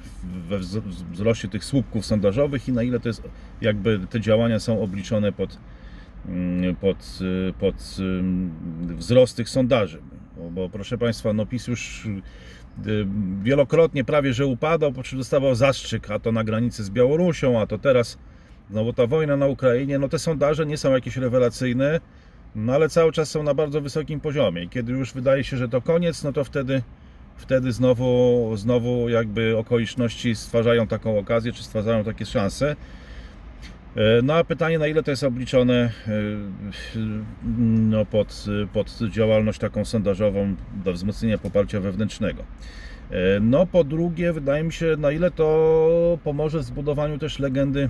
we 0.49 0.59
wz- 0.59 1.03
wzroście 1.11 1.47
tych 1.47 1.65
słupków 1.65 2.05
sondażowych 2.05 2.67
i 2.67 2.71
na 2.71 2.83
ile 2.83 2.99
to 2.99 3.09
jest, 3.09 3.23
jakby 3.61 3.99
te 4.09 4.19
działania 4.21 4.59
są 4.59 4.81
obliczone 4.81 5.31
pod, 5.31 5.57
mm, 6.27 6.75
pod, 6.75 7.19
y, 7.49 7.53
pod 7.59 7.97
ym, 7.99 8.51
wzrost 8.97 9.37
tych 9.37 9.49
sondaży. 9.49 10.01
Bo, 10.37 10.49
bo 10.51 10.69
proszę 10.69 10.97
Państwa, 10.97 11.33
no 11.33 11.45
PiS 11.45 11.67
już 11.67 12.05
y, 12.05 13.05
wielokrotnie 13.43 14.03
prawie 14.03 14.33
że 14.33 14.45
upadał, 14.45 14.91
po 14.91 15.03
czym 15.03 15.17
dostawał 15.17 15.55
zastrzyk, 15.55 16.11
a 16.11 16.19
to 16.19 16.31
na 16.31 16.43
granicy 16.43 16.83
z 16.83 16.89
Białorusią, 16.89 17.61
a 17.61 17.67
to 17.67 17.77
teraz 17.77 18.17
znowu 18.69 18.93
ta 18.93 19.07
wojna 19.07 19.37
na 19.37 19.45
Ukrainie. 19.47 19.99
No 19.99 20.09
te 20.09 20.19
sondaże 20.19 20.65
nie 20.65 20.77
są 20.77 20.91
jakieś 20.91 21.17
rewelacyjne, 21.17 21.99
no 22.55 22.73
ale 22.73 22.89
cały 22.89 23.11
czas 23.11 23.29
są 23.29 23.43
na 23.43 23.53
bardzo 23.53 23.81
wysokim 23.81 24.19
poziomie 24.19 24.67
kiedy 24.69 24.91
już 24.91 25.13
wydaje 25.13 25.43
się, 25.43 25.57
że 25.57 25.69
to 25.69 25.81
koniec, 25.81 26.23
no 26.23 26.33
to 26.33 26.43
wtedy, 26.43 26.81
wtedy 27.37 27.71
znowu, 27.71 28.51
znowu 28.55 29.09
jakby 29.09 29.57
okoliczności 29.57 30.35
stwarzają 30.35 30.87
taką 30.87 31.19
okazję, 31.19 31.51
czy 31.51 31.63
stwarzają 31.63 32.03
takie 32.03 32.25
szanse. 32.25 32.75
E, 33.95 34.21
No 34.23 34.33
a 34.35 34.43
pytanie, 34.43 34.79
na 34.79 34.87
ile 34.87 35.03
to 35.03 35.11
jest 35.11 35.23
obliczone 35.23 35.73
e, 35.73 36.11
no, 37.89 38.05
pod, 38.05 38.45
pod 38.73 38.99
działalność 39.09 39.59
taką 39.59 39.85
sondażową 39.85 40.55
do 40.85 40.93
wzmocnienia 40.93 41.37
poparcia 41.37 41.79
wewnętrznego. 41.79 42.43
E, 43.11 43.39
No 43.39 43.65
po 43.65 43.83
drugie, 43.83 44.33
wydaje 44.33 44.63
mi 44.63 44.73
się, 44.73 44.95
na 44.97 45.11
ile 45.11 45.31
to 45.31 46.17
pomoże 46.23 46.59
w 46.59 46.63
zbudowaniu 46.63 47.17
też 47.17 47.39
legendy 47.39 47.89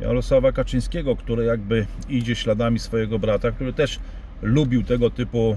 Jarosława 0.00 0.52
Kaczyńskiego, 0.52 1.16
który 1.16 1.44
jakby 1.44 1.86
idzie 2.08 2.34
śladami 2.34 2.78
swojego 2.78 3.18
brata, 3.18 3.50
który 3.50 3.72
też 3.72 4.00
lubił 4.42 4.82
tego 4.82 5.10
typu 5.10 5.56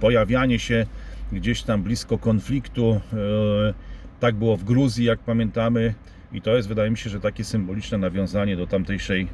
pojawianie 0.00 0.58
się 0.58 0.86
gdzieś 1.32 1.62
tam 1.62 1.82
blisko 1.82 2.18
konfliktu. 2.18 3.00
E, 3.12 3.74
Tak 4.20 4.34
było 4.34 4.56
w 4.56 4.64
Gruzji, 4.64 5.04
jak 5.04 5.18
pamiętamy, 5.18 5.94
i 6.32 6.42
to 6.42 6.56
jest, 6.56 6.68
wydaje 6.68 6.90
mi 6.90 6.98
się, 6.98 7.10
że 7.10 7.20
takie 7.20 7.44
symboliczne 7.44 7.98
nawiązanie 7.98 8.56
do 8.56 8.66
tamtejszej, 8.66 9.28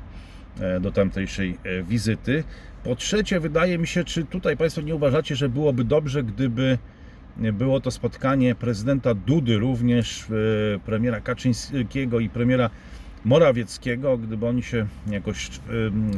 e, 0.61 0.81
do 0.81 0.93
tamtejszej 0.93 1.59
e, 1.65 1.83
wizyty. 1.83 2.45
Po 2.85 2.97
trzecie, 2.97 3.41
wydaje 3.41 3.79
mi 3.79 3.87
się, 3.87 4.05
czy 4.05 4.25
tutaj 4.25 4.57
Państwo 4.57 4.83
nie 4.83 4.95
uważacie, 4.95 5.37
że 5.37 5.49
byłoby 5.49 5.85
dobrze, 5.85 6.23
gdyby 6.23 6.79
było 7.37 7.81
to 7.81 7.91
spotkanie 7.91 8.55
prezydenta 8.55 9.15
Dudy, 9.15 9.59
również 9.59 10.25
premiera 10.87 11.21
Kaczyńskiego 11.21 12.21
i 12.21 12.29
premiera 12.29 12.71
Morawieckiego, 13.25 14.19
gdyby 14.19 14.47
oni 14.47 14.63
się 14.63 14.87
jakoś 15.11 15.51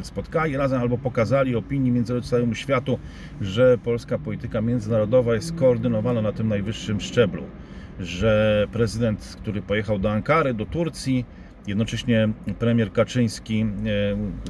spotkali 0.03 0.57
razem 0.57 0.81
albo 0.81 0.99
pokazali 0.99 1.57
opinii 1.57 1.91
między 1.91 2.23
całemu 2.23 2.55
światu, 2.55 2.99
że 3.41 3.79
polska 3.79 4.19
polityka 4.19 4.61
międzynarodowa 4.61 5.35
jest 5.35 5.55
koordynowana 5.55 6.23
na 6.23 6.33
tym 6.33 6.49
najwyższym 6.49 7.01
szczeblu, 7.01 7.43
że 8.01 8.67
prezydent, 8.73 9.37
który 9.41 9.63
pojechał 9.63 9.99
do 9.99 10.11
Ankary, 10.11 10.55
do 10.55 10.67
Turcji, 10.67 11.25
jednocześnie 11.67 12.29
premier 12.59 12.93
Kaczyński 12.93 13.67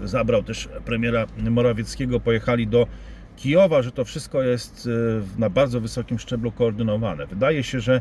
zabrał 0.05 0.43
też 0.43 0.69
premiera 0.85 1.27
Morawieckiego, 1.51 2.21
pojechali 2.21 2.67
do 2.67 2.87
Kijowa, 3.37 3.83
że 3.83 3.93
to 3.93 4.05
wszystko 4.05 4.43
jest 4.43 4.89
e, 5.37 5.41
na 5.41 5.51
bardzo 5.51 5.81
wysokim 5.81 6.19
szczeblu 6.19 6.53
koordynowane. 6.53 7.27
Wydaje 7.27 7.63
się, 7.63 7.81
że 7.81 8.01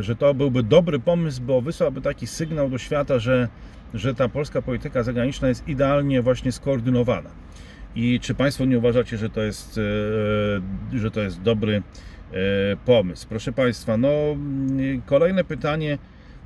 że 0.00 0.16
to 0.16 0.34
byłby 0.34 0.62
dobry 0.62 0.98
pomysł, 0.98 1.42
bo 1.42 1.60
wysłałby 1.60 2.00
taki 2.00 2.26
sygnał 2.26 2.70
do 2.70 2.78
świata, 2.78 3.18
że, 3.18 3.48
że 3.94 4.14
ta 4.14 4.28
polska 4.28 4.62
polityka 4.62 5.02
zagraniczna 5.02 5.48
jest 5.48 5.68
idealnie 5.68 6.22
właśnie 6.22 6.52
skoordynowana. 6.52 7.30
I 7.94 8.20
czy 8.20 8.34
Państwo 8.34 8.64
nie 8.64 8.78
uważacie, 8.78 9.16
że 9.16 9.30
to 9.30 9.42
jest, 9.42 9.78
e, 10.94 10.98
że 10.98 11.10
to 11.10 11.20
jest 11.20 11.42
dobry 11.42 11.82
e, 12.32 12.76
pomysł? 12.84 13.26
Proszę 13.28 13.52
Państwa, 13.52 13.96
no 13.96 14.08
mm, 14.08 15.02
kolejne 15.02 15.44
pytanie 15.44 15.98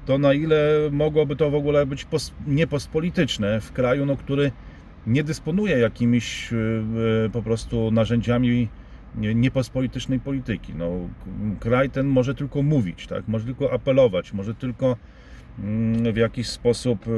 to 0.06 0.18
na 0.18 0.33
ile 0.33 0.59
mogłoby 0.90 1.37
to 1.37 1.50
w 1.50 1.54
ogóle 1.54 1.87
być 1.87 2.04
pos, 2.04 2.33
niepospolityczne 2.47 3.61
w 3.61 3.73
kraju, 3.73 4.06
no, 4.06 4.16
który 4.16 4.52
nie 5.06 5.25
dysponuje 5.25 5.78
jakimiś 5.78 6.52
e, 6.52 6.56
po 7.33 7.42
prostu 7.42 7.90
narzędziami 7.90 8.68
niepospolitycznej 9.15 10.21
polityki. 10.21 10.75
No, 10.75 10.91
kraj 11.61 11.91
ten 11.91 12.07
może 12.07 12.35
tylko 12.35 12.63
mówić, 12.63 13.07
tak? 13.07 13.29
może 13.29 13.45
tylko 13.45 13.73
apelować, 13.73 14.33
może 14.33 14.55
tylko 14.55 14.97
mm, 15.59 16.13
w 16.13 16.17
jakiś 16.17 16.49
sposób 16.49 17.07
e, 17.07 17.11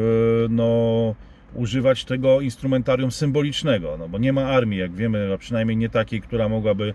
no, 0.48 1.14
używać 1.54 2.04
tego 2.04 2.40
instrumentarium 2.40 3.10
symbolicznego, 3.10 3.96
no, 3.98 4.08
bo 4.08 4.18
nie 4.18 4.32
ma 4.32 4.44
armii, 4.44 4.78
jak 4.78 4.92
wiemy, 4.92 5.32
a 5.34 5.38
przynajmniej 5.38 5.76
nie 5.76 5.88
takiej, 5.88 6.20
która 6.20 6.48
mogłaby 6.48 6.94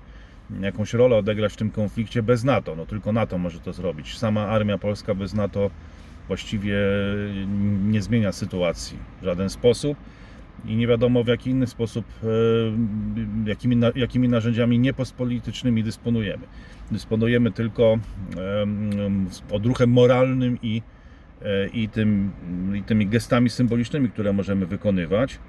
jakąś 0.62 0.94
rolę 0.94 1.16
odegrać 1.16 1.54
w 1.54 1.58
tym 1.58 1.72
konflikcie 1.72 2.24
bez 2.24 2.44
NATO. 2.44 2.76
No, 2.76 2.86
tylko 2.86 3.12
NATO 3.12 3.38
może 3.38 3.60
to 3.60 3.74
zrobić. 3.74 4.18
Sama 4.18 4.48
armia 4.48 4.78
polska 4.78 5.16
bez 5.16 5.34
NATO 5.34 5.70
właściwie 6.28 6.78
nie 7.86 8.02
zmienia 8.02 8.32
sytuacji 8.32 8.98
w 9.22 9.26
żaden 9.26 9.50
sposób 9.50 9.98
i 10.66 10.76
nie 10.76 10.88
wiadomo 10.88 11.24
w 11.24 11.28
jaki 11.28 11.50
inny 11.50 11.68
sposób, 11.68 12.06
e, 12.24 12.28
jakimi, 13.50 13.78
jakimi 13.96 14.30
narzędziami 14.30 14.80
niepospolitycznymi 14.80 15.84
dysponujemy. 15.84 16.44
Dysponujemy 16.92 17.52
tylko 17.52 17.98
em, 18.62 19.28
odruchem 19.52 19.90
moralnym 19.90 20.58
i, 20.62 20.82
e, 21.42 21.68
i, 21.68 21.90
tym, 21.90 22.32
i 22.76 22.84
tymi 22.84 23.08
gestami 23.08 23.50
symbolicznymi, 23.50 24.10
które 24.10 24.34
możemy 24.34 24.66
wykonywać. 24.66 25.40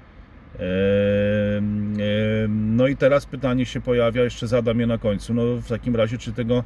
No 2.49 2.87
i 2.87 2.95
teraz 2.95 3.25
pytanie 3.25 3.65
się 3.65 3.81
pojawia, 3.81 4.23
jeszcze 4.23 4.47
zadam 4.47 4.79
je 4.79 4.87
na 4.87 4.97
końcu. 4.97 5.33
No 5.33 5.55
w 5.55 5.67
takim 5.67 5.95
razie, 5.95 6.17
czy 6.17 6.33
tego 6.33 6.63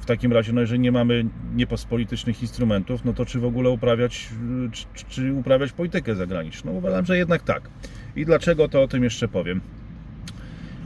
w 0.00 0.06
takim 0.06 0.32
razie, 0.32 0.52
no 0.52 0.60
jeżeli 0.60 0.80
nie 0.80 0.92
mamy 0.92 1.24
niepospolitycznych 1.54 2.42
instrumentów, 2.42 3.04
no 3.04 3.12
to 3.12 3.26
czy 3.26 3.40
w 3.40 3.44
ogóle 3.44 3.70
uprawiać, 3.70 4.28
y, 4.66 4.70
czy, 4.70 4.84
czy- 5.08 5.32
uprawiać 5.34 5.72
politykę 5.72 6.14
zagraniczną? 6.14 6.72
Uważam, 6.72 7.04
że 7.06 7.18
jednak 7.18 7.42
tak. 7.42 7.62
I 8.16 8.24
dlaczego, 8.24 8.68
to 8.68 8.82
o 8.82 8.88
tym 8.88 9.04
jeszcze 9.04 9.28
powiem. 9.28 9.60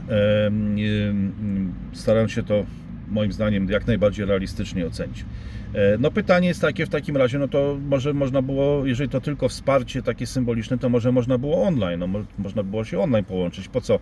Em, 0.09 0.77
ym, 0.77 1.73
Staram 1.93 2.29
się 2.29 2.43
to 2.43 2.65
moim 3.07 3.31
zdaniem 3.31 3.69
jak 3.69 3.87
najbardziej 3.87 4.25
realistycznie 4.25 4.85
ocenić. 4.85 5.25
E, 5.73 5.97
No 5.99 6.11
pytanie 6.11 6.47
jest 6.47 6.61
takie 6.61 6.85
w 6.85 6.89
takim 6.89 7.17
razie, 7.17 7.39
no 7.39 7.47
to 7.47 7.77
może 7.89 8.13
można 8.13 8.41
było, 8.41 8.85
jeżeli 8.85 9.09
to 9.09 9.21
tylko 9.21 9.49
wsparcie 9.49 10.01
takie 10.01 10.27
symboliczne, 10.27 10.77
to 10.77 10.89
może 10.89 11.11
można 11.11 11.37
było 11.37 11.63
online, 11.63 11.99
no 11.99 12.07
mo- 12.07 12.25
można 12.37 12.63
było 12.63 12.83
się 12.85 12.99
online 12.99 13.25
połączyć, 13.25 13.67
po 13.67 13.81
co 13.81 13.99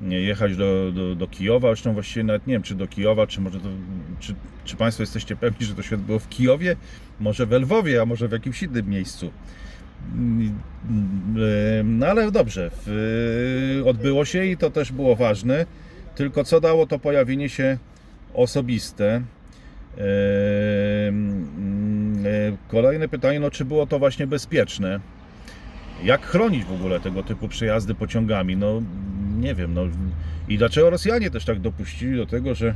jechać 0.00 0.56
do, 0.56 0.92
do, 0.92 1.14
do 1.14 1.26
Kijowa, 1.26 1.68
zresztą 1.68 1.92
właściwie 1.92 2.24
nawet 2.24 2.46
nie 2.46 2.52
wiem, 2.52 2.62
czy 2.62 2.74
do 2.74 2.86
Kijowa, 2.86 3.26
czy 3.26 3.40
może 3.40 3.60
to, 3.60 3.68
czy, 4.20 4.34
czy 4.64 4.76
Państwo 4.76 5.02
jesteście 5.02 5.36
pewni, 5.36 5.66
że 5.66 5.74
to 5.74 5.82
się 5.82 5.96
odbyło 5.96 6.18
w 6.18 6.28
Kijowie, 6.28 6.76
może 7.20 7.46
w 7.46 7.52
Lwowie, 7.52 8.02
a 8.02 8.06
może 8.06 8.28
w 8.28 8.32
jakimś 8.32 8.62
innym 8.62 8.88
miejscu. 8.88 9.30
No 11.84 12.06
ale 12.06 12.30
dobrze, 12.30 12.70
odbyło 13.84 14.24
się 14.24 14.44
i 14.44 14.56
to 14.56 14.70
też 14.70 14.92
było 14.92 15.16
ważne. 15.16 15.66
Tylko 16.14 16.44
co 16.44 16.60
dało 16.60 16.86
to 16.86 16.98
pojawienie 16.98 17.48
się 17.48 17.78
osobiste? 18.34 19.22
Ehm, 19.96 20.06
e, 22.26 22.56
Kolejne 22.68 23.08
pytanie, 23.08 23.40
no 23.40 23.50
czy 23.50 23.64
było 23.64 23.86
to 23.86 23.98
właśnie 23.98 24.26
bezpieczne? 24.26 25.00
Jak 26.04 26.26
chronić 26.26 26.64
w 26.64 26.72
ogóle 26.72 27.00
tego 27.00 27.22
typu 27.22 27.48
przejazdy 27.48 27.94
pociągami? 27.94 28.56
No 28.56 28.82
nie 29.38 29.54
wiem, 29.54 29.74
no 29.74 29.82
i 30.48 30.58
dlaczego 30.58 30.90
Rosjanie 30.90 31.30
też 31.30 31.44
tak 31.44 31.60
dopuścili 31.60 32.16
do 32.16 32.26
tego, 32.26 32.54
że, 32.54 32.74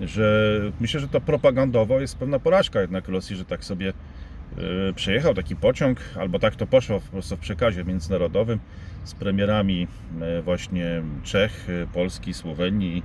że 0.00 0.60
myślę, 0.80 1.00
że 1.00 1.08
to 1.08 1.20
propagandowo 1.20 2.00
jest 2.00 2.18
pewna 2.18 2.38
porażka 2.38 2.80
jednak 2.80 3.08
Rosji, 3.08 3.36
że 3.36 3.44
tak 3.44 3.64
sobie 3.64 3.88
e, 3.88 4.92
przejechał 4.92 5.34
taki 5.34 5.56
pociąg, 5.56 6.00
albo 6.20 6.38
tak 6.38 6.56
to 6.56 6.66
poszło 6.66 7.00
po 7.00 7.12
prostu 7.12 7.36
w 7.36 7.40
przekazie 7.40 7.84
międzynarodowym 7.84 8.58
z 9.04 9.14
premierami 9.14 9.88
e, 10.20 10.42
właśnie 10.42 11.02
Czech, 11.22 11.66
e, 11.70 11.86
Polski, 11.86 12.34
Słowenii 12.34 13.02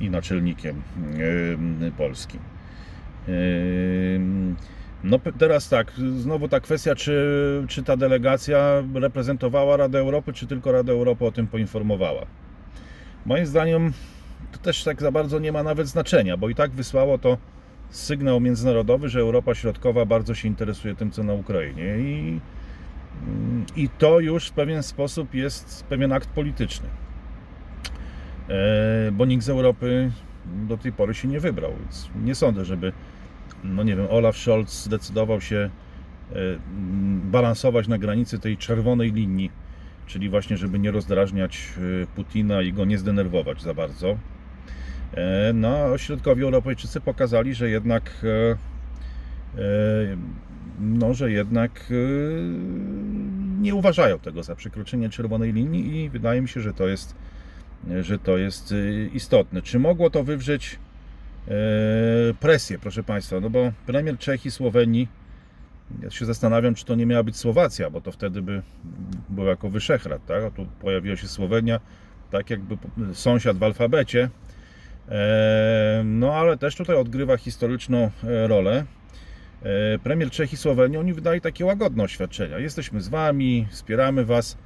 i 0.00 0.10
naczelnikiem 0.10 0.82
e, 1.86 1.90
Polski. 1.90 2.38
E, 3.28 3.32
No 5.04 5.18
teraz 5.38 5.68
tak, 5.68 5.92
znowu 6.16 6.48
ta 6.48 6.60
kwestia, 6.60 6.94
czy, 6.94 7.64
czy 7.68 7.82
ta 7.82 7.96
delegacja 7.96 8.82
reprezentowała 8.94 9.76
Radę 9.76 9.98
Europy, 9.98 10.32
czy 10.32 10.46
tylko 10.46 10.72
Rada 10.72 10.92
Europy 10.92 11.24
o 11.24 11.32
tym 11.32 11.46
poinformowała. 11.46 12.26
Moim 13.26 13.46
zdaniem 13.46 13.92
to 14.52 14.58
też 14.58 14.84
tak 14.84 15.00
za 15.00 15.12
bardzo 15.12 15.38
nie 15.38 15.52
ma 15.52 15.62
nawet 15.62 15.86
znaczenia, 15.88 16.36
bo 16.36 16.48
i 16.48 16.54
tak 16.54 16.70
wysłało 16.70 17.18
to 17.18 17.38
sygnał 17.90 18.40
międzynarodowy, 18.40 19.08
że 19.08 19.20
Europa 19.20 19.54
Środkowa 19.54 20.06
bardzo 20.06 20.34
się 20.34 20.48
interesuje 20.48 20.94
tym, 20.94 21.10
co 21.10 21.22
na 21.22 21.32
Ukrainie 21.32 21.98
i, 21.98 22.40
i 23.76 23.88
to 23.88 24.20
już 24.20 24.48
w 24.48 24.52
pewien 24.52 24.82
sposób 24.82 25.34
jest 25.34 25.84
pewien 25.88 26.12
akt 26.12 26.28
polityczny. 26.28 26.88
E, 28.48 29.12
Bo 29.12 29.24
nikt 29.24 29.44
z 29.44 29.48
Europy 29.48 30.10
do 30.46 30.76
tej 30.76 30.92
pory 30.92 31.14
się 31.14 31.28
nie 31.28 31.40
wybrał, 31.40 31.72
więc 31.80 32.10
nie 32.24 32.34
sądzę, 32.34 32.64
żeby 32.64 32.92
no 33.64 33.82
nie 33.82 33.96
wiem, 33.96 34.06
Olaf 34.10 34.36
Scholz 34.36 34.84
zdecydował 34.84 35.40
się 35.40 35.56
e, 35.56 36.36
balansować 37.24 37.88
na 37.88 37.98
granicy 37.98 38.38
tej 38.38 38.56
czerwonej 38.56 39.12
linii, 39.12 39.50
czyli 40.06 40.28
właśnie, 40.28 40.56
żeby 40.56 40.78
nie 40.78 40.90
rozdrażniać 40.90 41.72
e, 42.02 42.06
Putina 42.06 42.62
i 42.62 42.72
go 42.72 42.84
nie 42.84 42.98
zdenerwować 42.98 43.62
za 43.62 43.74
bardzo. 43.74 44.18
E, 45.14 45.52
No, 45.54 45.98
środkowi 45.98 46.42
Europejczycy 46.42 47.00
pokazali, 47.00 47.54
że 47.54 47.70
jednak 47.70 48.26
no, 50.80 51.14
że 51.14 51.30
jednak 51.30 51.92
nie 53.60 53.74
uważają 53.74 54.18
tego 54.18 54.42
za 54.42 54.54
przekroczenie 54.56 55.08
czerwonej 55.08 55.52
linii 55.52 55.96
i 55.96 56.10
wydaje 56.10 56.42
mi 56.42 56.48
się, 56.48 56.60
że 56.60 56.72
to 56.72 56.88
jest, 56.88 57.14
że 58.00 58.18
to 58.18 58.38
jest 58.38 58.74
istotne. 59.12 59.62
Czy 59.62 59.78
mogło 59.78 60.10
to 60.10 60.24
wywrzeć 60.24 60.78
presję, 62.40 62.78
proszę 62.78 63.02
Państwa? 63.02 63.40
No 63.40 63.50
bo 63.50 63.72
premier 63.86 64.18
Czech 64.18 64.46
i 64.46 64.50
Słowenii, 64.50 65.08
ja 66.02 66.10
się 66.10 66.24
zastanawiam, 66.24 66.74
czy 66.74 66.84
to 66.84 66.94
nie 66.94 67.06
miała 67.06 67.22
być 67.22 67.36
Słowacja, 67.36 67.90
bo 67.90 68.00
to 68.00 68.12
wtedy 68.12 68.42
by 68.42 68.62
był 69.28 69.44
jako 69.44 69.70
Wyszehrad, 69.70 70.26
tak? 70.26 70.44
A 70.44 70.50
tu 70.50 70.66
pojawiła 70.80 71.16
się 71.16 71.28
Słowenia, 71.28 71.80
tak 72.30 72.50
jakby 72.50 72.78
sąsiad 73.12 73.56
w 73.56 73.62
alfabecie. 73.62 74.30
E, 75.08 76.02
No 76.04 76.34
ale 76.34 76.58
też 76.58 76.76
tutaj 76.76 76.96
odgrywa 76.96 77.36
historyczną 77.36 78.10
e, 78.24 78.48
rolę. 78.48 78.84
E, 79.62 79.98
Premier 79.98 80.30
Czech 80.30 80.52
i 80.52 80.56
Słowenii, 80.56 80.98
oni 80.98 81.12
wydali 81.12 81.40
takie 81.40 81.64
łagodne 81.64 82.04
oświadczenia. 82.04 82.58
Jesteśmy 82.58 83.00
z 83.00 83.08
Wami, 83.08 83.66
wspieramy 83.70 84.24
Was. 84.24 84.58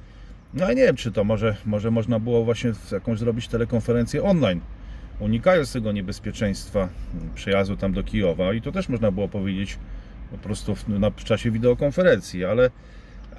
No 0.53 0.65
ja 0.67 0.73
nie 0.73 0.83
wiem, 0.83 0.95
czy 0.95 1.11
to 1.11 1.23
może, 1.23 1.55
może 1.65 1.91
można 1.91 2.19
było 2.19 2.43
właśnie 2.43 2.71
jakąś 2.91 3.19
zrobić 3.19 3.47
telekonferencję 3.47 4.23
online, 4.23 4.61
unikając 5.19 5.73
tego 5.73 5.91
niebezpieczeństwa 5.91 6.89
przejazdu 7.35 7.77
tam 7.77 7.93
do 7.93 8.03
Kijowa. 8.03 8.53
I 8.53 8.61
to 8.61 8.71
też 8.71 8.89
można 8.89 9.11
było 9.11 9.27
powiedzieć 9.27 9.77
po 10.31 10.37
prostu 10.37 10.75
w, 10.75 10.87
na, 10.87 11.09
w 11.09 11.23
czasie 11.23 11.51
wideokonferencji, 11.51 12.45
ale, 12.45 12.69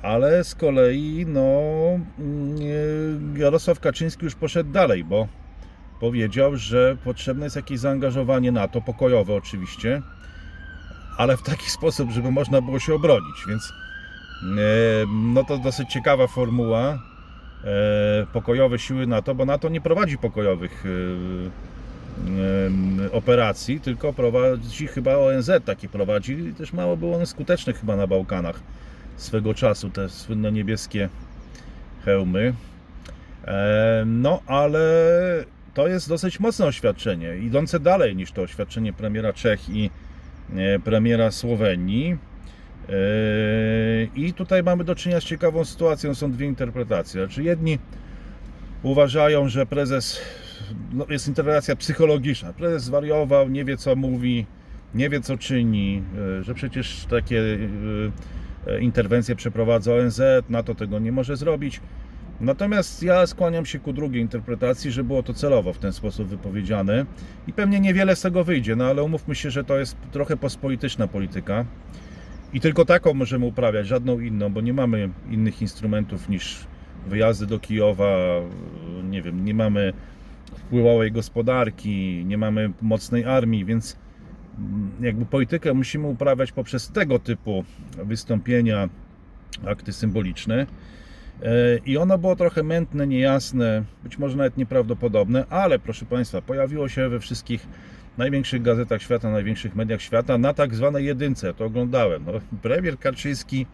ale 0.02 0.44
z 0.44 0.54
kolei 0.54 1.24
no, 1.28 1.60
mm, 2.18 3.38
Jarosław 3.38 3.80
Kaczyński 3.80 4.24
już 4.24 4.34
poszedł 4.34 4.70
dalej, 4.70 5.04
bo 5.04 5.28
powiedział, 6.00 6.56
że 6.56 6.96
potrzebne 7.04 7.46
jest 7.46 7.56
jakieś 7.56 7.78
zaangażowanie 7.78 8.52
NATO, 8.52 8.80
pokojowe 8.80 9.34
oczywiście, 9.34 10.02
ale 11.16 11.36
w 11.36 11.42
taki 11.42 11.70
sposób, 11.78 12.10
żeby 12.10 12.30
można 12.30 12.62
było 12.62 12.78
się 12.78 12.94
obronić, 12.94 13.44
więc 13.48 13.72
e, 14.42 15.06
no 15.12 15.44
to 15.44 15.58
dosyć 15.58 15.92
ciekawa 15.92 16.26
formuła. 16.26 17.09
E, 17.64 18.26
Pokojowe 18.32 18.78
siły 18.78 19.06
NATO, 19.06 19.34
bo 19.34 19.44
NATO 19.44 19.68
nie 19.68 19.80
prowadzi 19.80 20.18
pokojowych 20.18 20.84
e, 20.86 20.88
e, 23.06 23.12
operacji, 23.12 23.80
tylko 23.80 24.12
prowadzi 24.12 24.86
chyba 24.86 25.16
ONZ 25.16 25.50
takie 25.64 25.88
prowadzi 25.88 26.32
i 26.32 26.54
też 26.54 26.72
mało 26.72 26.96
było 26.96 27.16
one 27.16 27.26
skuteczne 27.26 27.72
chyba 27.72 27.96
na 27.96 28.06
Bałkanach 28.06 28.60
swego 29.16 29.54
czasu, 29.54 29.90
te 29.90 30.08
słynne 30.08 30.52
niebieskie 30.52 31.08
hełmy. 32.04 32.54
No 34.06 34.40
ale 34.46 34.80
to 35.74 35.88
jest 35.88 36.08
dosyć 36.08 36.40
mocne 36.40 36.66
oświadczenie, 36.66 37.36
idące 37.36 37.80
dalej 37.80 38.16
niż 38.16 38.32
to 38.32 38.42
oświadczenie 38.42 38.92
premiera 38.92 39.32
Czech 39.32 39.68
i 39.68 39.90
premiera 40.84 41.30
Słowenii. 41.30 42.18
E, 42.88 42.92
I 44.16 44.32
tutaj 44.32 44.62
mamy 44.62 44.84
do 44.84 44.94
czynienia 44.94 45.20
z 45.20 45.24
ciekawą 45.24 45.64
sytuacją, 45.64 46.14
są 46.14 46.32
dwie 46.32 46.46
interpretacje. 46.46 47.26
Znaczy 47.26 47.42
jedni 47.42 47.78
uważają, 48.82 49.48
że 49.48 49.66
prezes, 49.66 50.20
no 50.92 51.06
jest 51.10 51.28
interpretacja 51.28 51.76
psychologiczna, 51.76 52.52
prezes 52.52 52.84
zwariował, 52.84 53.48
nie 53.48 53.64
wie 53.64 53.76
co 53.76 53.96
mówi, 53.96 54.46
nie 54.94 55.10
wie 55.10 55.20
co 55.20 55.38
czyni, 55.38 56.02
e, 56.38 56.44
że 56.44 56.54
przecież 56.54 57.04
takie 57.10 57.58
e, 58.66 58.72
e, 58.72 58.80
interwencje 58.80 59.36
przeprowadza 59.36 59.94
ONZ, 59.94 60.22
NATO 60.48 60.74
tego 60.74 60.98
nie 60.98 61.12
może 61.12 61.36
zrobić. 61.36 61.80
Natomiast 62.40 63.02
ja 63.02 63.26
skłaniam 63.26 63.66
się 63.66 63.78
ku 63.78 63.92
drugiej 63.92 64.22
interpretacji, 64.22 64.90
że 64.90 65.04
było 65.04 65.22
to 65.22 65.34
celowo 65.34 65.72
w 65.72 65.78
ten 65.78 65.92
sposób 65.92 66.28
wypowiedziane 66.28 67.06
i 67.46 67.52
pewnie 67.52 67.80
niewiele 67.80 68.16
z 68.16 68.20
tego 68.20 68.44
wyjdzie, 68.44 68.76
no 68.76 68.84
ale 68.84 69.02
umówmy 69.02 69.34
się, 69.34 69.50
że 69.50 69.64
to 69.64 69.78
jest 69.78 69.96
trochę 70.12 70.36
pospolityczna 70.36 71.08
polityka 71.08 71.64
i 72.52 72.60
tylko 72.60 72.84
taką 72.84 73.14
możemy 73.14 73.46
uprawiać, 73.46 73.86
żadną 73.86 74.20
inną, 74.20 74.52
bo 74.52 74.60
nie 74.60 74.72
mamy 74.72 75.08
innych 75.30 75.62
instrumentów 75.62 76.28
niż 76.28 76.66
wyjazdy 77.06 77.46
do 77.46 77.58
Kijowa, 77.58 78.16
nie 79.10 79.22
wiem, 79.22 79.44
nie 79.44 79.54
mamy 79.54 79.92
wpływowej 80.56 81.12
gospodarki, 81.12 82.24
nie 82.26 82.38
mamy 82.38 82.72
mocnej 82.82 83.24
armii, 83.24 83.64
więc 83.64 83.96
jakby 85.00 85.26
politykę 85.26 85.74
musimy 85.74 86.06
uprawiać 86.06 86.52
poprzez 86.52 86.88
tego 86.88 87.18
typu 87.18 87.64
wystąpienia, 88.04 88.88
akty 89.66 89.92
symboliczne. 89.92 90.66
E, 91.42 91.78
I 91.86 91.96
ono 91.96 92.18
było 92.18 92.36
trochę 92.36 92.62
mętne, 92.62 93.06
niejasne, 93.06 93.84
być 94.02 94.18
może 94.18 94.36
nawet 94.36 94.56
nieprawdopodobne, 94.56 95.44
ale 95.50 95.78
proszę 95.78 96.06
Państwa, 96.06 96.42
pojawiło 96.42 96.88
się 96.88 97.08
we 97.08 97.20
wszystkich 97.20 97.66
największych 98.18 98.62
gazetach 98.62 99.02
świata, 99.02 99.30
największych 99.30 99.74
mediach 99.74 100.02
świata 100.02 100.38
na 100.38 100.54
tak 100.54 100.74
zwanej 100.74 101.04
jedynce. 101.04 101.54
To 101.54 101.64
oglądałem. 101.64 102.24
No, 102.26 102.32
premier 102.62 102.98
Kaczyński 102.98 103.66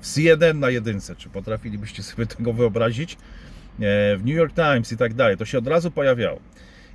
w 0.00 0.06
CNN 0.06 0.60
na 0.60 0.70
jedynce. 0.70 1.16
Czy 1.16 1.28
potrafilibyście 1.28 2.02
sobie 2.02 2.26
tego 2.26 2.52
wyobrazić? 2.52 3.12
E, 3.14 3.16
W 4.16 4.20
New 4.24 4.36
York 4.36 4.54
Times 4.54 4.92
i 4.92 4.96
tak 4.96 5.14
dalej. 5.14 5.36
To 5.36 5.44
się 5.44 5.58
od 5.58 5.66
razu 5.66 5.90
pojawiało. 5.90 6.40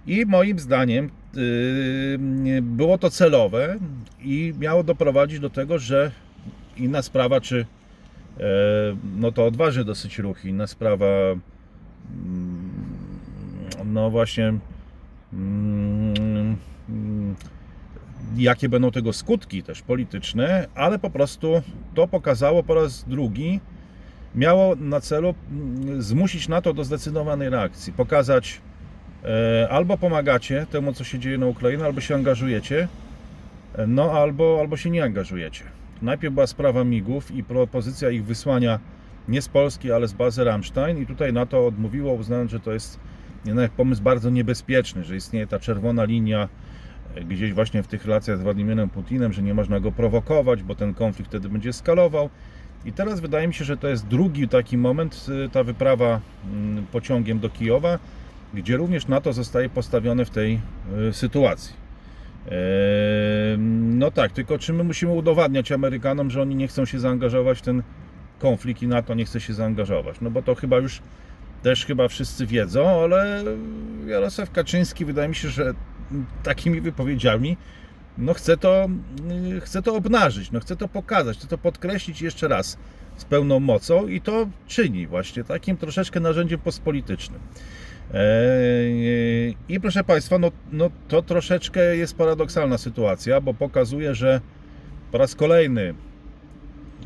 I 0.07 0.25
moim 0.25 0.59
zdaniem 0.59 1.09
yy, 1.33 2.61
było 2.61 2.97
to 2.97 3.09
celowe 3.09 3.77
i 4.21 4.53
miało 4.59 4.83
doprowadzić 4.83 5.39
do 5.39 5.49
tego, 5.49 5.79
że 5.79 6.11
inna 6.77 7.01
sprawa, 7.01 7.41
czy 7.41 7.65
E, 8.39 8.43
no 9.17 9.31
to 9.31 9.45
odważny 9.45 9.83
dosyć 9.83 10.19
ruch. 10.19 10.45
Inna 10.45 10.67
sprawa, 10.67 11.05
mm, 11.05 12.71
no 13.85 14.09
właśnie, 14.09 14.53
mm, 15.33 16.28
jakie 18.37 18.69
będą 18.69 18.91
tego 18.91 19.13
skutki 19.13 19.63
też 19.63 19.81
polityczne, 19.81 20.67
ale 20.75 20.99
po 20.99 21.09
prostu 21.09 21.61
to 21.95 22.07
pokazało 22.07 22.63
po 22.63 22.73
raz 22.73 23.05
drugi, 23.07 23.59
miało 24.35 24.75
na 24.75 25.01
celu 25.01 25.33
mm, 25.51 26.01
zmusić 26.01 26.47
NATO 26.47 26.73
do 26.73 26.83
zdecydowanej 26.83 27.49
reakcji, 27.49 27.93
pokazać 27.93 28.61
E, 29.23 29.69
Albo 29.69 29.97
pomagacie 29.97 30.65
temu, 30.71 30.93
co 30.93 31.03
się 31.03 31.19
dzieje 31.19 31.37
na 31.37 31.45
Ukrainie, 31.45 31.85
albo 31.85 32.01
się 32.01 32.15
angażujecie, 32.15 32.87
e, 33.75 33.87
no 33.87 34.11
albo, 34.11 34.57
albo 34.59 34.77
się 34.77 34.89
nie 34.89 35.03
angażujecie. 35.03 35.63
Najpierw 36.01 36.33
była 36.33 36.47
sprawa 36.47 36.83
migów 36.83 37.31
i 37.31 37.43
propozycja 37.43 38.09
ich 38.09 38.25
wysłania 38.25 38.79
nie 39.27 39.41
z 39.41 39.49
Polski, 39.49 39.91
ale 39.91 40.07
z 40.07 40.13
bazy 40.13 40.43
Ramstein 40.43 40.97
i 40.97 41.05
tutaj 41.05 41.33
NATO 41.33 41.67
odmówiło, 41.67 42.13
uznając, 42.13 42.51
że 42.51 42.59
to 42.59 42.71
jest 42.71 42.99
jednak 43.45 43.71
pomysł 43.71 44.01
bardzo 44.01 44.29
niebezpieczny, 44.29 45.03
że 45.03 45.15
istnieje 45.15 45.47
ta 45.47 45.59
czerwona 45.59 46.03
linia 46.03 46.49
gdzieś 47.25 47.53
właśnie 47.53 47.83
w 47.83 47.87
tych 47.87 48.05
relacjach 48.05 48.37
z 48.37 48.41
Władimirem 48.41 48.89
Putinem, 48.89 49.33
że 49.33 49.41
nie 49.41 49.53
można 49.53 49.79
go 49.79 49.91
prowokować, 49.91 50.63
bo 50.63 50.75
ten 50.75 50.93
konflikt 50.93 51.31
wtedy 51.31 51.49
będzie 51.49 51.73
skalował. 51.73 52.29
I 52.85 52.93
teraz 52.93 53.19
wydaje 53.19 53.47
mi 53.47 53.53
się, 53.53 53.65
że 53.65 53.77
to 53.77 53.87
jest 53.87 54.07
drugi 54.07 54.47
taki 54.47 54.77
moment, 54.77 55.25
y, 55.45 55.49
ta 55.49 55.63
wyprawa 55.63 56.19
mm, 56.53 56.85
pociągiem 56.85 57.39
do 57.39 57.49
Kijowa, 57.49 57.99
gdzie 58.53 58.77
również 58.77 59.07
NATO 59.07 59.33
zostaje 59.33 59.69
postawione 59.69 60.25
w 60.25 60.29
tej 60.29 60.59
y, 61.09 61.13
sytuacji. 61.13 61.89
No 63.67 64.11
tak, 64.11 64.31
tylko 64.31 64.59
czy 64.59 64.73
my 64.73 64.83
musimy 64.83 65.11
udowadniać 65.11 65.71
Amerykanom, 65.71 66.29
że 66.29 66.41
oni 66.41 66.55
nie 66.55 66.67
chcą 66.67 66.85
się 66.85 66.99
zaangażować 66.99 67.57
w 67.57 67.61
ten 67.61 67.83
konflikt 68.39 68.81
i 68.81 68.87
NATO 68.87 69.13
nie 69.13 69.25
chce 69.25 69.39
się 69.39 69.53
zaangażować? 69.53 70.21
No 70.21 70.31
bo 70.31 70.41
to 70.41 70.55
chyba 70.55 70.77
już 70.77 71.01
też 71.63 71.85
chyba 71.85 72.07
wszyscy 72.07 72.45
wiedzą, 72.45 73.03
ale 73.03 73.43
Jarosław 74.07 74.51
Kaczyński 74.51 75.05
wydaje 75.05 75.29
mi 75.29 75.35
się, 75.35 75.49
że 75.49 75.73
takimi 76.43 76.81
wypowiedziami 76.81 77.57
no 78.19 78.33
chce 78.33 78.57
to, 78.57 78.87
y, 79.57 79.61
chce 79.61 79.81
to 79.81 79.95
obnażyć, 79.95 80.51
no 80.51 80.59
chce 80.59 80.75
to 80.75 80.87
pokazać, 80.87 81.37
chce 81.37 81.47
to 81.47 81.57
podkreślić 81.57 82.21
jeszcze 82.21 82.47
raz 82.47 82.77
z 83.17 83.25
pełną 83.25 83.59
mocą 83.59 84.07
i 84.07 84.21
to 84.21 84.47
czyni 84.67 85.07
właśnie 85.07 85.43
takim 85.43 85.77
troszeczkę 85.77 86.19
narzędziem 86.19 86.59
postpolitycznym. 86.59 87.39
Eee, 88.13 89.55
I 89.69 89.79
proszę 89.79 90.03
Państwa, 90.03 90.39
no, 90.39 90.51
no 90.71 90.89
to 91.07 91.21
troszeczkę 91.21 91.97
jest 91.97 92.17
paradoksalna 92.17 92.77
sytuacja, 92.77 93.41
bo 93.41 93.53
pokazuje, 93.53 94.15
że 94.15 94.41
po 95.11 95.17
raz 95.17 95.35
kolejny 95.35 95.93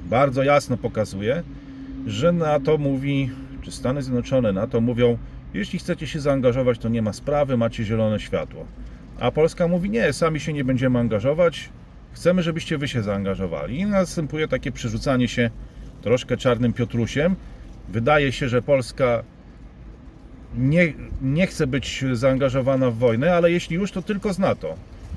bardzo 0.05 0.43
jasno 0.43 0.77
pokazuje, 0.77 1.43
że 2.07 2.31
NATO 2.31 2.77
mówi, 2.77 3.31
czy 3.61 3.71
Stany 3.71 4.01
Zjednoczone 4.01 4.53
NATO 4.53 4.81
mówią, 4.81 5.17
jeśli 5.53 5.79
chcecie 5.79 6.07
się 6.07 6.19
zaangażować, 6.19 6.79
to 6.79 6.89
nie 6.89 7.01
ma 7.01 7.13
sprawy, 7.13 7.57
macie 7.57 7.83
zielone 7.83 8.19
światło. 8.19 8.65
A 9.19 9.31
Polska 9.31 9.67
mówi, 9.67 9.89
nie, 9.89 10.13
sami 10.13 10.39
się 10.39 10.53
nie 10.53 10.63
będziemy 10.63 10.99
angażować, 10.99 11.69
chcemy, 12.13 12.43
żebyście 12.43 12.77
wy 12.77 12.87
się 12.87 13.03
zaangażowali. 13.03 13.79
I 13.79 13.85
następuje 13.85 14.47
takie 14.47 14.71
przerzucanie 14.71 15.27
się 15.27 15.49
troszkę 16.01 16.37
czarnym 16.37 16.73
Piotrusiem. 16.73 17.35
Wydaje 17.89 18.31
się, 18.31 18.49
że 18.49 18.61
Polska 18.61 19.23
nie, 20.57 20.93
nie 21.21 21.47
chce 21.47 21.67
być 21.67 22.05
zaangażowana 22.13 22.91
w 22.91 22.95
wojnę, 22.95 23.35
ale 23.35 23.51
jeśli 23.51 23.75
już, 23.75 23.91
to 23.91 24.01
tylko 24.01 24.33
z 24.33 24.39
NATO. 24.39 24.75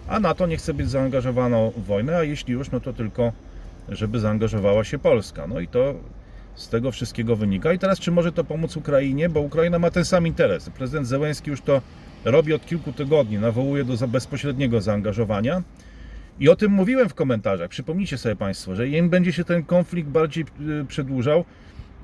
A 0.09 0.21
NATO 0.21 0.47
nie 0.47 0.57
chce 0.57 0.75
być 0.75 0.91
zaangażowana 0.91 1.59
w 1.77 1.85
wojnę, 1.85 2.17
a 2.17 2.23
jeśli 2.23 2.53
już, 2.53 2.71
no 2.71 2.81
to 2.81 2.93
tylko, 2.93 3.33
żeby 3.89 4.21
zaangażowała 4.21 4.85
się 4.85 4.99
Polska. 4.99 5.47
No 5.47 5.61
i 5.61 5.69
to 5.69 5.95
z 6.55 6.69
tego 6.69 6.93
wszystkiego 6.93 7.37
wynika. 7.37 7.73
I 7.73 7.79
teraz, 7.79 8.01
czy 8.01 8.11
może 8.11 8.33
to 8.33 8.45
pomóc 8.45 8.77
Ukrainie? 8.77 9.29
Bo 9.29 9.41
Ukraina 9.41 9.79
ma 9.79 9.91
ten 9.91 10.05
sam 10.05 10.27
interes. 10.27 10.71
Prezydent 10.71 11.07
Zełenski 11.07 11.51
już 11.51 11.61
to 11.61 11.81
robi 12.27 12.55
od 12.55 12.67
kilku 12.67 12.93
tygodni, 12.93 13.39
nawołuje 13.39 13.85
do 13.85 14.09
bezpośredniego 14.09 14.81
zaangażowania. 14.81 15.63
I 16.41 16.49
o 16.49 16.57
tym 16.57 16.73
mówiłem 16.73 17.09
w 17.09 17.15
komentarzach. 17.15 17.69
Przypomnijcie 17.69 18.19
sobie 18.19 18.37
Państwo, 18.37 18.77
że 18.77 18.89
im 18.89 19.11
będzie 19.11 19.33
się 19.33 19.45
ten 19.45 19.65
konflikt 19.65 20.09
bardziej 20.09 20.45
y, 20.83 20.85
przedłużał, 20.85 21.45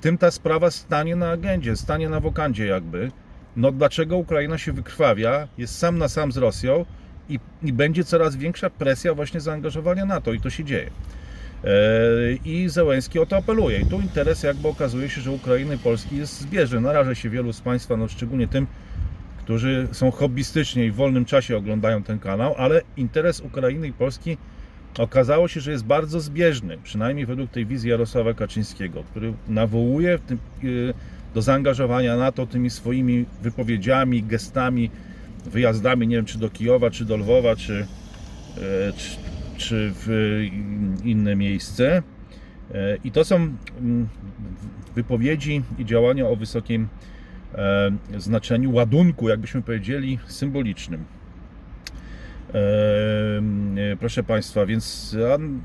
tym 0.01 0.17
ta 0.17 0.31
sprawa 0.31 0.71
stanie 0.71 1.15
na 1.15 1.29
agendzie, 1.29 1.75
stanie 1.75 2.09
na 2.09 2.19
wokandzie 2.19 2.65
jakby. 2.65 3.11
No 3.55 3.71
dlaczego 3.71 4.17
Ukraina 4.17 4.57
się 4.57 4.73
wykrwawia, 4.73 5.47
jest 5.57 5.77
sam 5.77 5.97
na 5.97 6.07
sam 6.07 6.31
z 6.31 6.37
Rosją 6.37 6.85
i, 7.29 7.39
i 7.63 7.73
będzie 7.73 8.03
coraz 8.03 8.35
większa 8.35 8.69
presja 8.69 9.13
właśnie 9.13 9.41
zaangażowania 9.41 10.05
NATO 10.05 10.33
i 10.33 10.39
to 10.39 10.49
się 10.49 10.63
dzieje. 10.63 10.89
E, 11.63 11.69
I 12.45 12.69
Zełenski 12.69 13.19
o 13.19 13.25
to 13.25 13.37
apeluje. 13.37 13.79
I 13.79 13.85
tu 13.85 14.01
interes 14.01 14.43
jakby 14.43 14.67
okazuje 14.67 15.09
się, 15.09 15.21
że 15.21 15.31
Ukrainy 15.31 15.75
i 15.75 15.77
Polski 15.77 16.17
jest 16.17 16.41
zbieżny. 16.41 16.81
Naraża 16.81 17.15
się 17.15 17.29
wielu 17.29 17.53
z 17.53 17.61
Państwa, 17.61 17.97
no 17.97 18.07
szczególnie 18.07 18.47
tym, 18.47 18.67
którzy 19.43 19.87
są 19.91 20.11
hobbystycznie 20.11 20.85
i 20.85 20.91
w 20.91 20.95
wolnym 20.95 21.25
czasie 21.25 21.57
oglądają 21.57 22.03
ten 22.03 22.19
kanał, 22.19 22.55
ale 22.57 22.81
interes 22.97 23.39
Ukrainy 23.39 23.87
i 23.87 23.93
Polski 23.93 24.37
okazało 24.99 25.47
się, 25.47 25.61
że 25.61 25.71
jest 25.71 25.85
bardzo 25.85 26.19
zbieżny, 26.19 26.77
przynajmniej 26.83 27.25
według 27.25 27.51
tej 27.51 27.65
wizji 27.65 27.89
Jarosława 27.89 28.33
Kaczyńskiego, 28.33 29.03
który 29.03 29.33
nawołuje 29.47 30.19
y, 30.63 30.93
do 31.33 31.41
zaangażowania 31.41 32.17
NATO 32.17 32.45
tymi 32.47 32.69
swoimi 32.69 33.25
wypowiedziami, 33.41 34.23
gestami, 34.23 34.89
wyjazdami, 35.45 36.07
nie 36.07 36.15
wiem 36.15 36.25
czy 36.25 36.37
do 36.37 36.49
Kijowa, 36.49 36.91
czy 36.91 37.05
do 37.05 37.17
Lwowa, 37.17 37.55
czy, 37.55 37.87
e, 38.57 38.93
czy, 38.93 39.17
czy 39.57 39.91
w 39.95 40.09
y, 40.09 40.51
inne 41.03 41.35
miejsce. 41.35 42.03
I 43.03 43.11
to 43.11 43.25
są 43.25 43.35
mm, 43.35 44.07
wypowiedzi 44.95 45.61
i 45.77 45.85
działania 45.85 46.27
o 46.27 46.35
wysokim 46.35 46.87
znaczeniu, 48.17 48.73
ładunku, 48.73 49.29
jakbyśmy 49.29 49.61
powiedzieli, 49.61 50.19
symbolicznym. 50.27 51.05
E, 52.53 53.91
e, 53.91 53.97
Proszę 53.99 54.23
Państwa, 54.23 54.65
więc, 54.65 55.17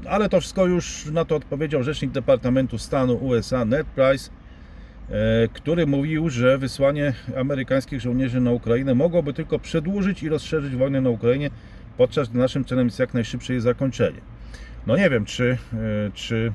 ale 0.08 0.28
to 0.28 0.40
wszystko 0.40 0.66
już 0.66 1.06
na 1.12 1.24
to 1.24 1.36
odpowiedział 1.36 1.82
rzecznik 1.82 2.10
Departamentu 2.10 2.78
Stanu 2.78 3.14
USA 3.14 3.64
Ned 3.64 3.86
Price, 3.86 4.30
e, 5.10 5.48
który 5.52 5.86
mówił, 5.86 6.30
że 6.30 6.58
wysłanie 6.58 7.12
amerykańskich 7.36 8.00
żołnierzy 8.00 8.40
na 8.40 8.50
Ukrainę 8.50 8.94
mogłoby 8.94 9.32
tylko 9.32 9.58
przedłużyć 9.58 10.22
i 10.22 10.28
rozszerzyć 10.28 10.76
wojnę 10.76 11.00
na 11.00 11.10
Ukrainie, 11.10 11.50
podczas 11.96 12.28
gdy 12.28 12.38
naszym 12.38 12.64
celem 12.64 12.86
jest 12.86 12.98
jak 12.98 13.14
najszybsze 13.14 13.52
jej 13.52 13.62
zakończenie. 13.62 14.20
No 14.86 14.96
nie 14.96 15.10
wiem, 15.10 15.24
czy, 15.24 15.58
e, 15.72 16.10
czy 16.14 16.52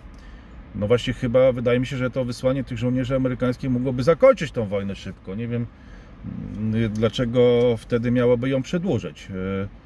no 0.75 0.88
właśnie 0.88 1.13
chyba 1.13 1.51
wydaje 1.51 1.79
mi 1.79 1.86
się, 1.86 1.97
że 1.97 2.09
to 2.09 2.25
wysłanie 2.25 2.63
tych 2.63 2.77
żołnierzy 2.77 3.15
amerykańskich 3.15 3.69
mogłoby 3.69 4.03
zakończyć 4.03 4.51
tą 4.51 4.65
wojnę 4.65 4.95
szybko. 4.95 5.36
Nie 5.36 5.47
wiem 5.47 5.65
mm, 6.57 6.93
dlaczego 6.93 7.75
wtedy 7.77 8.12
miałoby 8.12 8.49
ją 8.49 8.62
przedłużyć. 8.62 9.27
E, 9.31 9.83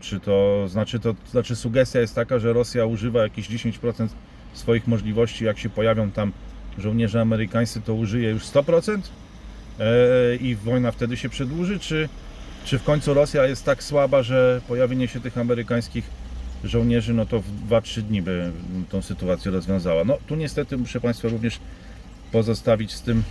Czy 0.00 0.20
to 0.20 0.68
znaczy, 0.68 1.00
to 1.00 1.14
znaczy 1.30 1.56
sugestia 1.56 2.00
jest 2.00 2.14
taka, 2.14 2.38
że 2.38 2.52
Rosja 2.52 2.86
używa 2.86 3.22
jakieś 3.22 3.48
10% 3.48 4.08
swoich 4.52 4.86
możliwości, 4.86 5.44
jak 5.44 5.58
się 5.58 5.68
pojawią 5.68 6.10
tam 6.10 6.32
żołnierze 6.78 7.20
amerykańscy, 7.20 7.80
to 7.80 7.94
użyje 7.94 8.30
już 8.30 8.42
100% 8.44 8.98
e, 9.80 10.36
i 10.36 10.54
wojna 10.54 10.92
wtedy 10.92 11.16
się 11.16 11.28
przedłuży, 11.28 11.78
czy, 11.78 12.08
czy 12.64 12.78
w 12.78 12.84
końcu 12.84 13.14
Rosja 13.14 13.46
jest 13.46 13.64
tak 13.64 13.82
słaba, 13.82 14.22
że 14.22 14.60
pojawienie 14.68 15.08
się 15.08 15.20
tych 15.20 15.38
amerykańskich 15.38 16.04
żołnierzy, 16.64 17.14
no 17.14 17.26
to 17.26 17.40
w 17.40 17.68
2-3 17.68 18.02
dni 18.02 18.22
by 18.22 18.52
tą 18.90 19.02
sytuację 19.02 19.50
rozwiązała. 19.50 20.04
No 20.04 20.18
tu 20.26 20.36
niestety 20.36 20.76
muszę 20.76 21.00
Państwa 21.00 21.28
również 21.28 21.60
pozostawić 22.32 22.92
z 22.92 23.02
tym, 23.02 23.22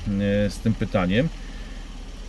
e, 0.46 0.50
z 0.50 0.60
tym 0.60 0.74
pytaniem. 0.74 1.30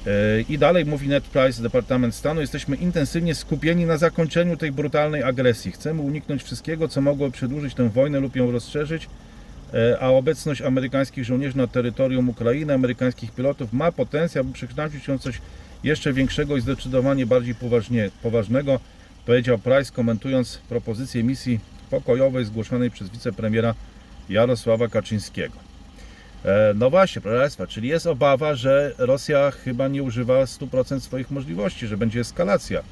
E, 0.07 0.41
I 0.49 0.59
dalej 0.59 0.85
mówi 0.85 1.09
Ned 1.09 1.25
Price, 1.25 1.63
Departament 1.63 2.15
Stanu, 2.15 2.41
jesteśmy 2.41 2.77
intensywnie 2.77 3.35
skupieni 3.35 3.87
na 3.87 3.97
zakończeniu 3.97 4.57
tej 4.57 4.73
brutalnej 4.73 5.23
agresji. 5.23 5.73
Chcemy 5.73 6.01
uniknąć 6.01 6.43
wszystkiego, 6.43 6.89
co 6.89 7.01
mogłoby 7.01 7.33
przedłużyć 7.33 7.75
tę 7.75 7.89
wojnę 7.89 8.21
lub 8.21 8.37
ją 8.37 8.51
rozszerzyć, 8.51 9.09
e, 9.75 9.99
a 10.01 10.09
obecność 10.09 10.63
amerykańskich 10.63 11.25
żołnierzy 11.25 11.57
na 11.57 11.67
terytorium 11.67 12.29
Ukrainy, 12.29 12.75
amerykańskich 12.75 13.33
pilotów 13.33 13.73
ma 13.73 13.93
potencjał, 13.93 14.45
by 14.45 14.53
przekształcić 14.53 15.05
się 15.05 15.19
w 15.19 15.23
coś 15.23 15.41
jeszcze 15.85 16.13
większego 16.13 16.57
i 16.57 16.61
zdecydowanie 16.61 17.27
bardziej 17.27 17.55
poważnie, 17.55 18.11
poważnego, 18.23 18.81
powiedział 19.31 19.59
Price, 19.59 19.93
komentując 19.93 20.59
propozycję 20.69 21.25
misji 21.25 21.61
pokojowej 21.91 22.45
zgłoszonej 22.45 22.91
przez 22.91 23.11
wicepremiera 23.11 23.75
Jarosława 24.29 24.89
Kaczyńskiego. 24.89 25.55
E, 26.45 26.73
No 26.75 26.91
właśnie, 26.91 27.23
proszę 27.23 27.41
Państwa, 27.41 27.67
czyli 27.67 27.89
jest 27.89 28.07
obawa, 28.07 28.55
że 28.55 28.95
Rosja 28.99 29.51
chyba 29.51 29.89
nie 29.89 30.03
używa 30.03 30.45
100% 30.45 31.01
swoich 31.01 31.31
możliwości, 31.31 31.87
że 31.87 31.97
będzie 31.97 32.21
eskalacja. 32.21 32.83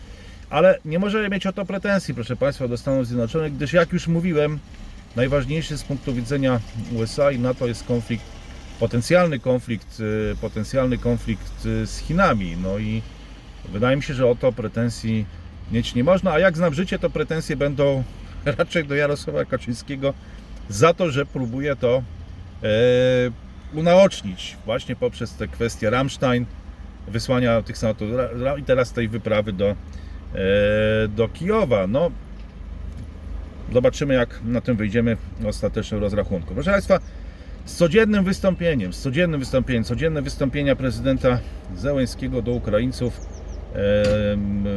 Ale 0.50 0.78
nie 0.84 0.98
możemy 0.98 1.28
mieć 1.28 1.46
o 1.46 1.52
to 1.52 1.64
pretensji, 1.64 2.14
proszę 2.14 2.36
Państwa, 2.36 2.68
do 2.68 2.76
Stanów 2.76 3.06
Zjednoczonych, 3.06 3.56
gdyż 3.56 3.72
jak 3.72 3.92
już 3.92 4.08
mówiłem, 4.08 4.58
najważniejszy 5.16 5.78
z 5.78 5.84
punktu 5.84 6.14
widzenia 6.14 6.60
USA 6.96 7.30
i 7.30 7.38
NATO 7.38 7.66
jest 7.66 7.84
konflikt, 7.84 8.24
potencjalny 8.80 9.38
konflikt, 9.38 10.00
y, 10.00 10.36
potencjalny 10.40 10.98
konflikt 10.98 11.66
y, 11.66 11.86
z 11.86 11.98
Chinami. 11.98 12.56
No 12.62 12.78
i 12.78 13.02
wydaje 13.72 13.96
mi 13.96 14.02
się, 14.02 14.14
że 14.14 14.26
o 14.26 14.34
to 14.34 14.52
pretensji 14.52 15.26
mieć 15.72 15.94
nie 15.94 16.04
można, 16.04 16.32
a 16.32 16.38
jak 16.38 16.56
znam 16.56 16.74
życie, 16.74 16.98
to 16.98 17.10
pretensje 17.10 17.56
będą 17.56 18.04
raczej 18.58 18.84
do 18.84 18.94
Jarosława 18.94 19.44
Kaczyńskiego 19.44 20.14
za 20.68 20.94
to, 20.94 21.10
że 21.10 21.26
próbuje 21.26 21.76
to 21.76 22.02
e, 22.62 22.68
unaocznić 23.74 24.56
właśnie 24.64 24.96
poprzez 24.96 25.34
te 25.34 25.48
kwestie 25.48 25.90
Rammstein, 25.90 26.46
wysłania 27.08 27.62
tych 27.62 27.76
ra- 28.32 28.58
i 28.58 28.62
teraz 28.62 28.92
tej 28.92 29.08
wyprawy 29.08 29.52
do, 29.52 29.66
e, 29.68 29.76
do 31.08 31.28
Kijowa. 31.28 31.86
No, 31.86 32.10
zobaczymy 33.72 34.14
jak 34.14 34.40
na 34.44 34.60
tym 34.60 34.76
wyjdziemy 34.76 35.16
w 35.40 35.46
ostatecznym 35.46 36.00
rozrachunku. 36.00 36.54
Proszę 36.54 36.70
Państwa, 36.70 36.98
z 37.64 37.74
codziennym 37.74 38.24
wystąpieniem, 38.24 38.92
z 38.92 39.00
codziennym 39.00 39.40
wystąpieniem, 39.40 39.84
codzienne 39.84 40.22
wystąpienia 40.22 40.76
prezydenta 40.76 41.38
Zełenskiego 41.76 42.42
do 42.42 42.52
Ukraińców. 42.52 43.37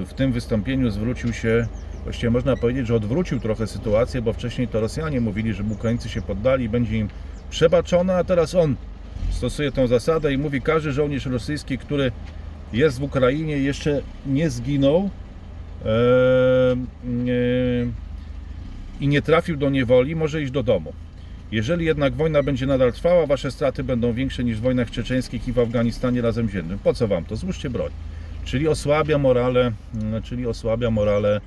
W 0.05 0.11
tym 0.15 0.31
wystąpieniu 0.31 0.91
zwrócił 0.91 1.33
się, 1.33 1.67
właściwie 2.03 2.29
można 2.29 2.57
powiedzieć, 2.57 2.87
że 2.87 2.95
odwrócił 2.95 3.39
trochę 3.39 3.67
sytuację, 3.67 4.21
bo 4.21 4.33
wcześniej 4.33 4.67
to 4.67 4.79
Rosjanie 4.79 5.21
mówili, 5.21 5.53
żeby 5.53 5.73
Ukraińcy 5.73 6.09
się 6.09 6.21
poddali 6.21 6.65
i 6.65 6.69
będzie 6.69 6.97
im 6.97 7.09
przebaczone, 7.49 8.15
a 8.15 8.23
teraz 8.23 8.55
on 8.55 8.75
stosuje 9.29 9.71
tą 9.71 9.87
zasadę 9.87 10.33
i 10.33 10.37
mówi, 10.37 10.61
każdy 10.61 10.91
żołnierz 10.91 11.25
rosyjski, 11.25 11.77
który 11.77 12.11
jest 12.73 12.99
w 12.99 13.03
Ukrainie, 13.03 13.57
jeszcze 13.57 14.01
nie 14.25 14.49
zginął 14.49 15.09
i 18.99 19.07
nie 19.07 19.21
trafił 19.21 19.57
do 19.57 19.69
niewoli, 19.69 20.15
może 20.15 20.41
iść 20.41 20.51
do 20.51 20.63
domu. 20.63 20.93
Jeżeli 21.51 21.85
jednak 21.85 22.13
wojna 22.13 22.43
będzie 22.43 22.65
nadal 22.65 22.93
trwała, 22.93 23.25
wasze 23.25 23.51
straty 23.51 23.83
będą 23.83 24.13
większe 24.13 24.43
niż 24.43 24.57
w 24.57 24.61
wojnach 24.61 24.91
czeczeńskich 24.91 25.47
i 25.47 25.53
w 25.53 25.59
Afganistanie 25.59 26.21
razem 26.21 26.47
wziętym. 26.47 26.79
Po 26.79 26.93
co 26.93 27.07
wam 27.07 27.25
to? 27.25 27.35
Złóżcie 27.35 27.69
broń. 27.69 27.91
Czyli 28.43 28.67
osłabia 28.67 29.17
morale, 29.17 29.71
mm, 29.95 30.23
czyli 30.23 30.47
osłabia 30.47 30.91
morale, 30.91 31.41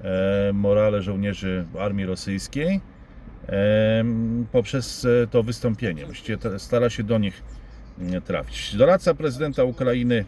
e, 0.00 0.52
morale 0.52 1.02
żołnierzy 1.02 1.64
armii 1.78 2.06
rosyjskiej 2.06 2.80
e, 3.48 4.04
poprzez 4.52 5.04
e, 5.04 5.26
to 5.26 5.42
wystąpienie. 5.42 6.04
Właściwie 6.04 6.38
stara 6.58 6.90
się 6.90 7.02
do 7.02 7.18
nich 7.18 7.42
mm, 7.98 8.22
trafić. 8.22 8.76
Doradca 8.76 9.14
prezydenta 9.14 9.64
Ukrainy 9.64 10.24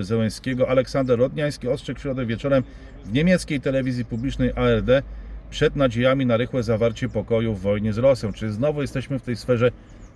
Zełenskiego 0.00 0.68
Aleksander 0.68 1.18
Rodniański 1.18 1.68
ostrzegł 1.68 1.98
w 1.98 2.02
środę 2.02 2.26
wieczorem 2.26 2.62
w 3.04 3.12
niemieckiej 3.12 3.60
telewizji 3.60 4.04
publicznej 4.04 4.52
ARD 4.56 5.04
przed 5.50 5.76
nadziejami 5.76 6.26
na 6.26 6.36
rychłe 6.36 6.62
zawarcie 6.62 7.08
pokoju 7.08 7.54
w 7.54 7.60
wojnie 7.60 7.92
z 7.92 7.98
Rosją. 7.98 8.32
Czyli 8.32 8.52
znowu 8.52 8.82
jesteśmy 8.82 9.18
w 9.18 9.22
tej 9.22 9.36
sferze 9.36 9.70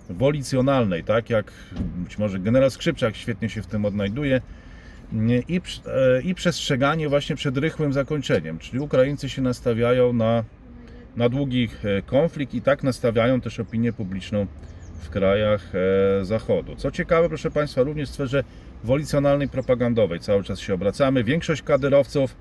wolicjonalnej, 0.09 1.03
tak 1.03 1.29
jak 1.29 1.51
być 1.95 2.17
może 2.17 2.39
generał 2.39 2.69
Skrzypczak 2.69 3.15
świetnie 3.15 3.49
się 3.49 3.61
w 3.61 3.67
tym 3.67 3.85
odnajduje 3.85 4.41
i, 5.47 5.61
e, 5.87 6.21
i 6.21 6.35
przestrzeganie 6.35 7.09
właśnie 7.09 7.35
przed 7.35 7.57
rychłym 7.57 7.93
zakończeniem, 7.93 8.59
czyli 8.59 8.79
Ukraińcy 8.79 9.29
się 9.29 9.41
nastawiają 9.41 10.13
na, 10.13 10.43
na 11.15 11.29
długi 11.29 11.69
e, 11.83 12.01
konflikt 12.01 12.53
i 12.53 12.61
tak 12.61 12.83
nastawiają 12.83 13.41
też 13.41 13.59
opinię 13.59 13.93
publiczną 13.93 14.47
w 14.99 15.09
krajach 15.09 15.71
e, 15.75 16.25
Zachodu. 16.25 16.75
Co 16.75 16.91
ciekawe, 16.91 17.27
proszę 17.27 17.51
Państwa, 17.51 17.83
również 17.83 18.09
w 18.09 18.13
sferze 18.13 18.43
wolicjonalnej, 18.83 19.49
propagandowej 19.49 20.19
cały 20.19 20.43
czas 20.43 20.59
się 20.59 20.73
obracamy. 20.73 21.23
Większość 21.23 21.61
kadyrowców, 21.61 22.35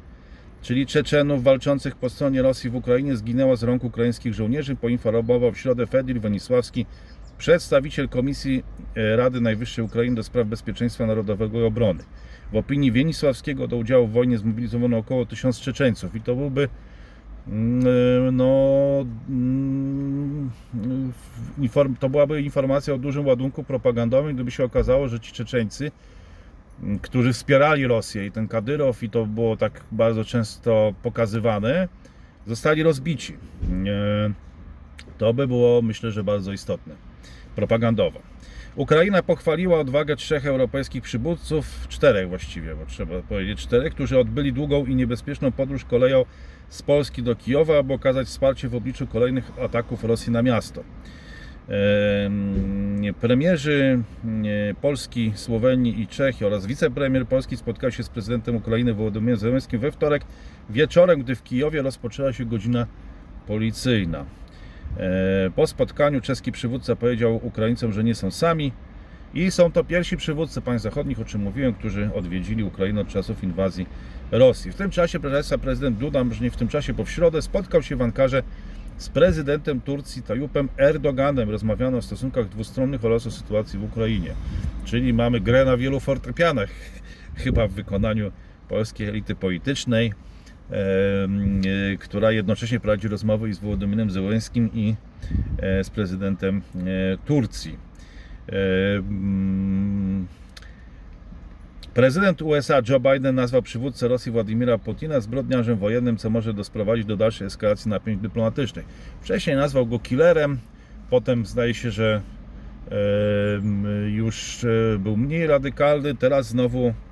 czyli 0.63 0.87
Czeczenów 0.87 1.43
walczących 1.43 1.97
po 1.97 2.11
stronie 2.11 2.43
Rosji 2.43 2.71
w 2.71 2.77
Ukrainie 2.77 3.17
zginęła 3.17 3.57
z 3.57 3.63
rąk 3.63 3.85
ukraińskich 3.85 4.35
żołnierzy, 4.35 4.77
poinformował 4.77 5.53
w 5.53 5.59
środę 5.59 5.87
Fedil 5.87 6.21
Wenisławski, 6.21 6.87
przedstawiciel 7.43 8.09
Komisji 8.09 8.65
e, 8.97 9.17
Rady 9.17 9.41
Najwyższej 9.41 9.85
Ukrainy 9.85 10.17
do 10.17 10.23
spraw 10.23 10.47
bezpieczeństwa 10.47 11.07
narodowego 11.07 11.61
i 11.61 11.65
obrony. 11.65 12.05
W 12.53 12.57
opinii 12.57 12.93
Wienisławskiego 12.93 13.69
do 13.69 13.77
udziału 13.77 14.07
w 14.07 14.13
wojnie 14.13 14.39
zmobilizowano 14.39 14.99
około 14.99 15.27
1000 15.27 15.61
Czeczeńców 15.61 16.15
i 16.15 16.21
to 16.21 16.35
byłby 16.35 16.69
mm, 17.49 17.87
e, 18.29 18.33
no, 18.33 19.07
mm, 19.29 20.51
to 22.01 22.09
byłaby 22.09 22.43
informacja 22.43 22.95
o 22.95 22.99
dużym 22.99 23.27
ładunku 23.27 23.65
propagandowym, 23.65 24.35
gdyby 24.35 24.51
się 24.51 24.65
okazało, 24.65 25.09
że 25.09 25.21
ci 25.21 25.33
Czeczeńcy, 25.33 25.91
m, 26.83 26.99
którzy 26.99 27.33
wspierali 27.33 27.87
Rosję 27.87 28.27
i 28.27 28.31
ten 28.31 28.49
Kadyrow 28.49 29.03
i 29.03 29.11
to 29.11 29.27
było 29.27 29.57
tak 29.57 29.85
bardzo 29.93 30.25
często 30.25 30.95
pokazywane, 31.03 31.89
zostali 32.47 32.83
rozbici. 32.83 33.37
E, 33.87 34.33
To 35.19 35.35
by 35.35 35.47
było, 35.47 35.83
myślę, 35.83 36.11
że 36.11 36.25
bardzo 36.25 36.53
istotne 36.53 37.12
propagandowo. 37.53 38.21
Ukraina 38.77 39.23
pochwaliła 39.23 39.81
odwagę 39.81 40.17
trzech 40.17 40.47
europejskich 40.47 41.03
przywódców, 41.03 41.89
czterech 41.89 42.29
właściwie, 42.29 42.75
bo 42.75 42.87
trzeba 42.87 43.21
powiedzieć 43.23 43.61
czterech, 43.61 43.95
którzy 43.95 44.19
odbyli 44.19 44.53
długą 44.53 44.87
i 44.87 44.95
niebezpieczną 44.95 45.53
podróż 45.53 45.85
koleją 45.85 46.25
z 46.69 46.83
Polski 46.83 47.23
do 47.23 47.37
Kijowa, 47.37 47.79
aby 47.79 47.93
okazać 47.93 48.27
wsparcie 48.27 48.69
w 48.69 48.75
obliczu 48.75 49.07
kolejnych 49.07 49.51
ataków 49.65 50.05
Rosji 50.05 50.33
na 50.33 50.43
miasto. 50.43 50.85
Em, 51.69 53.15
Premierzy 53.21 54.03
em, 54.25 54.45
Polski, 54.81 55.33
Słowenii 55.35 56.01
i 56.01 56.07
Czech 56.07 56.37
oraz 56.47 56.67
wicepremier 56.67 57.27
Polski 57.27 57.57
spotkał 57.57 57.91
się 57.91 58.03
z 58.03 58.09
prezydentem 58.09 58.57
Ukrainy 58.57 58.95
Wołodymyrem 58.95 59.41
Zełenskim 59.41 59.81
we 59.81 59.93
wtorek 59.93 60.23
wieczorem, 60.71 61.21
gdy 61.21 61.35
w 61.35 61.43
Kijowie 61.43 61.83
rozpoczęła 61.83 62.33
się 62.33 62.45
godzina 62.45 62.87
policyjna. 63.47 64.25
E, 64.97 65.51
Po 65.57 65.67
spotkaniu 65.67 66.21
czeski 66.21 66.53
przywódca 66.53 66.97
powiedział 66.97 67.41
Ukraińcom, 67.47 67.93
że 67.93 68.05
nie 68.05 68.15
są 68.15 68.31
sami 68.31 68.73
i 69.35 69.51
są 69.51 69.73
to 69.73 69.85
pierwsi 69.85 70.17
przywódcy 70.17 70.61
państw 70.61 70.83
zachodnich, 70.83 71.21
o 71.21 71.25
czym 71.25 71.41
mówiłem, 71.41 71.75
którzy 71.75 72.11
odwiedzili 72.15 72.65
Ukrainę 72.65 73.01
od 73.01 73.09
czasów 73.09 73.45
inwazji 73.45 73.87
Rosji. 74.31 74.73
W 74.73 74.75
tym 74.75 74.91
czasie 74.91 75.21
Państwa, 75.21 75.59
prezydent 75.59 75.99
Duda, 75.99 76.25
może 76.25 76.45
nie 76.45 76.51
w 76.51 76.57
tym 76.57 76.69
czasie, 76.69 76.95
bo 76.95 77.05
w 77.05 77.11
środę 77.11 77.43
spotkał 77.43 77.83
się 77.83 77.97
w 77.97 78.03
Ankarze 78.03 78.43
z 78.99 79.09
prezydentem 79.09 79.81
Turcji 79.81 80.23
Tajupem 80.23 80.69
Erdoganem. 80.79 81.51
Rozmawiano 81.51 81.99
o 81.99 82.03
stosunkach 82.03 82.49
dwustronnych 82.49 83.05
oraz 83.05 83.27
o 83.27 83.31
sytuacji 83.31 83.79
w 83.79 83.85
Ukrainie. 83.85 84.35
Czyli 84.85 85.13
mamy 85.13 85.41
grę 85.41 85.65
na 85.65 85.77
wielu 85.77 86.01
fortepianach, 86.01 86.71
chyba 87.45 87.69
w 87.69 87.73
wykonaniu 87.73 88.33
polskiej 88.69 89.09
elity 89.09 89.35
politycznej 89.35 90.13
która 91.99 92.33
jednocześnie 92.33 92.81
prowadzi 92.81 93.09
rozmowy 93.09 93.49
i 93.49 93.53
z 93.55 93.59
Wołodymyrem 93.59 94.11
Zełenskim 94.11 94.71
i 94.75 94.95
e, 95.59 95.85
z 95.85 95.91
prezydentem 95.91 96.63
e, 96.77 96.83
Turcji. 97.27 97.79
E, 98.49 98.53
mm, 98.99 100.27
Prezydent 101.95 102.43
USA 102.43 102.81
Joe 102.89 103.01
Biden 103.01 103.35
nazwał 103.35 103.63
przywódcę 103.63 104.09
Rosji 104.09 104.33
Władimira 104.33 104.79
Putina 104.79 105.21
zbrodniarzem 105.21 105.79
wojennym, 105.79 106.17
co 106.17 106.31
może 106.31 106.55
doprowadzić 106.55 107.07
do 107.07 107.17
dalszej 107.17 107.47
eskalacji 107.47 107.91
napięć 107.91 108.23
dyplomatycznych. 108.23 108.87
Wcześniej 109.21 109.57
nazwał 109.57 109.87
go 109.87 109.99
killerem, 109.99 110.59
potem 111.11 111.47
zdaje 111.47 111.75
się, 111.75 111.91
że 111.91 112.23
już 114.07 114.65
e, 114.65 114.99
był 114.99 115.17
mniej 115.17 115.47
radykalny, 115.47 116.15
teraz 116.15 116.49
znowu 116.49 116.95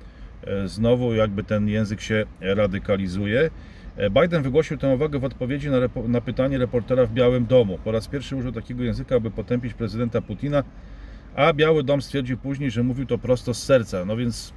znowu 0.65 1.13
jakby 1.13 1.43
ten 1.43 1.67
język 1.67 2.01
się 2.01 2.25
radykalizuje. 2.41 3.49
E, 3.97 4.09
Biden 4.09 4.43
wygłosił 4.43 4.77
tę 4.77 4.87
uwagę 4.87 5.19
w 5.19 5.23
odpowiedzi 5.23 5.69
na, 5.69 5.77
na 6.07 6.21
pytanie 6.21 6.57
reportera 6.57 7.05
w 7.05 7.13
Białym 7.13 7.45
Domu. 7.45 7.79
Po 7.83 7.91
raz 7.91 8.07
pierwszy 8.07 8.35
użył 8.35 8.51
takiego 8.51 8.83
języka, 8.83 9.15
aby 9.15 9.31
potępić 9.31 9.73
prezydenta 9.73 10.21
Putina, 10.21 10.63
a 11.35 11.53
Biały 11.53 11.83
Dom 11.83 12.01
stwierdził 12.01 12.37
później, 12.37 12.71
że 12.71 12.83
mówił 12.83 13.05
to 13.05 13.17
prosto 13.17 13.53
z 13.53 13.63
serca. 13.63 14.05
No 14.05 14.17
więc 14.17 14.53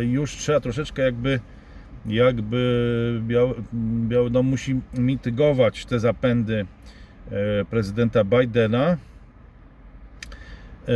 e, 0.00 0.04
już 0.04 0.36
trzeba 0.36 0.60
troszeczkę 0.60 1.02
jakby 1.02 1.40
jakby 2.06 3.20
Biały, 3.26 3.54
Biały 4.08 4.30
Dom 4.30 4.46
musi 4.46 4.80
mitygować 4.94 5.84
te 5.86 6.00
zapędy 6.00 6.66
e, 7.30 7.64
prezydenta 7.64 8.24
Bidena. 8.24 8.96
E, 10.88 10.92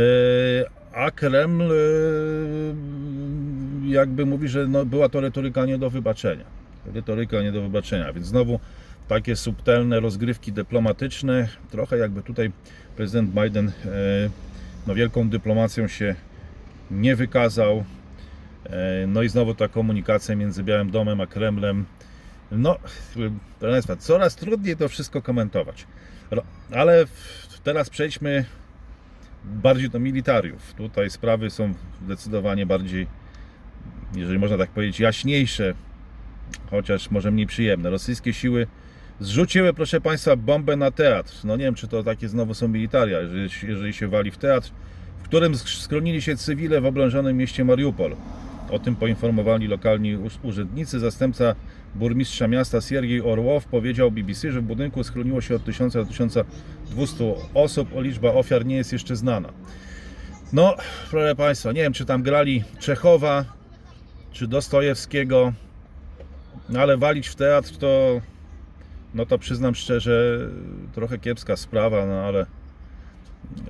A 0.93 1.11
Kreml 1.11 1.71
e, 1.71 1.75
jakby 3.91 4.25
mówi, 4.25 4.47
że 4.47 4.67
no, 4.67 4.85
była 4.85 5.09
to 5.09 5.21
retoryka 5.21 5.65
nie 5.65 5.77
do 5.77 5.89
wybaczenia. 5.89 6.45
Retoryka 6.93 7.41
nie 7.41 7.51
do 7.51 7.61
wybaczenia, 7.61 8.13
więc 8.13 8.27
znowu 8.27 8.59
takie 9.07 9.35
subtelne 9.35 9.99
rozgrywki 9.99 10.51
dyplomatyczne. 10.51 11.47
Trochę 11.71 11.97
jakby 11.97 12.23
tutaj 12.23 12.51
prezydent 12.95 13.29
Biden 13.29 13.67
e, 13.67 13.71
no, 14.87 14.95
wielką 14.95 15.29
dyplomacją 15.29 15.87
się 15.87 16.15
nie 16.91 17.15
wykazał. 17.15 17.83
E, 18.65 19.07
No 19.07 19.23
i 19.23 19.29
znowu 19.29 19.55
ta 19.55 19.67
komunikacja 19.67 20.35
między 20.35 20.63
Białym 20.63 20.91
Domem 20.91 21.21
a 21.21 21.27
Kremlem. 21.27 21.85
No, 22.51 22.77
proszę 23.59 23.71
Państwa, 23.71 23.95
coraz 23.95 24.35
trudniej 24.35 24.77
to 24.77 24.89
wszystko 24.89 25.21
komentować. 25.21 25.87
Ale 26.71 27.05
teraz 27.63 27.89
przejdźmy 27.89 28.45
bardziej 29.43 29.89
do 29.89 29.99
militariów. 29.99 30.73
Tutaj 30.73 31.09
sprawy 31.09 31.49
są 31.49 31.73
zdecydowanie 32.05 32.65
bardziej, 32.65 33.07
jeżeli 34.19 34.39
można 34.39 34.57
tak 34.57 34.69
powiedzieć, 34.69 34.99
jaśniejsze, 34.99 35.73
chociaż 36.71 37.11
może 37.11 37.31
mniej 37.31 37.47
przyjemne. 37.47 37.89
Rosyjskie 37.89 38.33
siły 38.33 38.67
zrzuciły, 39.19 39.73
proszę 39.73 40.01
Państwa, 40.01 40.35
bombę 40.35 40.75
na 40.75 40.91
teatr. 40.91 41.33
No 41.43 41.57
nie 41.57 41.63
wiem, 41.63 41.75
czy 41.75 41.87
to 41.87 42.03
takie 42.03 42.29
znowu 42.29 42.53
są 42.53 42.67
militaria, 42.67 43.19
jeżeli, 43.19 43.49
jeżeli 43.67 43.93
się 43.93 44.07
wali 44.07 44.31
w 44.31 44.37
teatr, 44.37 44.71
w 45.19 45.23
którym 45.23 45.53
sk- 45.53 45.81
skronili 45.81 46.21
się 46.21 46.35
cywile 46.37 46.81
w 46.81 46.85
oblężonym 46.85 47.37
mieście 47.37 47.65
Mariupol. 47.65 48.15
O 48.69 48.79
tym 48.79 48.95
poinformowali 48.95 49.67
lokalni 49.67 50.17
urzędnicy. 50.43 50.99
Zastępca 50.99 51.55
burmistrza 51.95 52.47
miasta 52.47 52.81
Siergiej 52.81 53.21
Orłow 53.21 53.65
powiedział 53.65 54.11
BBC, 54.11 54.51
że 54.51 54.61
w 54.61 54.63
budynku 54.63 55.03
schroniło 55.03 55.41
się 55.41 55.55
od 55.55 55.63
1000 55.65 55.93
do 55.93 56.05
1200 56.05 57.35
osób, 57.53 57.89
liczba 57.95 58.33
ofiar 58.33 58.65
nie 58.65 58.75
jest 58.75 58.93
jeszcze 58.93 59.15
znana. 59.15 59.49
No, 60.53 60.75
proszę 61.11 61.35
Państwa, 61.35 61.71
nie 61.71 61.81
wiem, 61.81 61.93
czy 61.93 62.05
tam 62.05 62.23
grali 62.23 62.63
Czechowa, 62.79 63.45
czy 64.37 64.47
Dostojewskiego, 64.47 65.53
no 66.69 66.79
ale 66.79 66.97
walić 66.97 67.27
w 67.27 67.35
teatr 67.35 67.77
to, 67.77 68.21
no 69.13 69.25
to 69.25 69.37
przyznam 69.37 69.75
szczerze, 69.75 70.39
trochę 70.93 71.17
kiepska 71.17 71.55
sprawa, 71.55 72.05
no 72.05 72.13
ale 72.13 72.45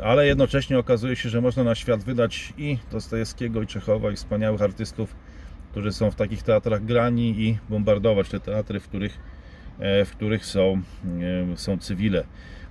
ale 0.03 0.27
jednocześnie 0.27 0.79
okazuje 0.79 1.15
się, 1.15 1.29
że 1.29 1.41
można 1.41 1.63
na 1.63 1.75
świat 1.75 2.03
wydać 2.03 2.53
i 2.57 2.77
Dostojewskiego, 2.91 3.61
i 3.61 3.67
Czechowa, 3.67 4.11
i 4.11 4.15
wspaniałych 4.15 4.61
artystów, 4.61 5.15
którzy 5.71 5.91
są 5.91 6.11
w 6.11 6.15
takich 6.15 6.43
teatrach 6.43 6.85
grani 6.85 7.41
i 7.41 7.57
bombardować 7.69 8.29
te 8.29 8.39
teatry, 8.39 8.79
w 8.79 8.87
których, 8.87 9.19
w 9.79 10.09
których 10.11 10.45
są, 10.45 10.81
e, 11.53 11.57
są 11.57 11.77
cywile. 11.77 12.23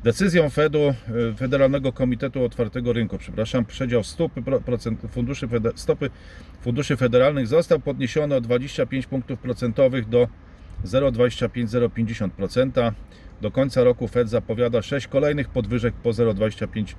Decyzją 0.05 0.51
Fedu, 0.51 0.81
e, 0.81 0.95
Federalnego 1.37 1.92
Komitetu 1.92 2.45
Otwartego 2.45 2.92
Rynku, 2.92 3.19
przepraszam, 3.19 3.64
przedział 3.64 4.05
stopy, 4.05 4.42
pro- 4.42 4.61
procent, 4.61 5.01
funduszy, 5.11 5.49
stopy 5.75 6.11
funduszy 6.61 6.97
federalnych 6.97 7.47
został 7.47 7.81
podniesiony 7.81 8.35
o 8.35 8.40
25 8.40 9.07
punktów 9.07 9.38
procentowych 9.38 10.09
do 10.09 10.29
0,25-0,50%. 10.85 12.92
Do 13.40 13.51
końca 13.51 13.85
roku 13.85 14.09
Fed 14.09 14.29
zapowiada 14.29 14.83
6 14.83 15.07
kolejnych 15.07 15.49
podwyżek 15.49 15.95
po 15.95 16.11
0,25 16.11 16.95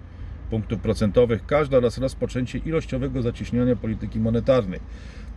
punktów 0.49 0.81
procentowych, 0.81 1.45
każda 1.45 1.77
oraz 1.77 1.97
rozpoczęcie 1.97 2.57
ilościowego 2.57 3.21
zacieśniania 3.21 3.75
polityki 3.75 4.19
monetarnej. 4.19 4.79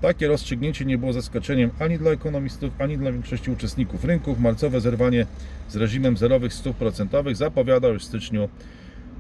Takie 0.00 0.28
rozstrzygnięcie 0.28 0.84
nie 0.84 0.98
było 0.98 1.12
zaskoczeniem 1.12 1.70
ani 1.78 1.98
dla 1.98 2.10
ekonomistów, 2.10 2.70
ani 2.78 2.98
dla 2.98 3.12
większości 3.12 3.50
uczestników 3.50 4.04
rynków. 4.04 4.40
Marcowe 4.40 4.80
zerwanie 4.80 5.26
z 5.68 5.76
reżimem 5.76 6.16
zerowych 6.16 6.54
stóp 6.54 6.76
procentowych 6.76 7.36
zapowiadał 7.36 7.92
już 7.92 8.02
w 8.02 8.06
styczniu 8.06 8.48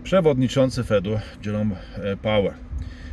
przewodniczący 0.02 0.84
Fedu 0.84 1.20
Jerome 1.46 1.76
e, 1.96 2.16
Powell. 2.16 2.54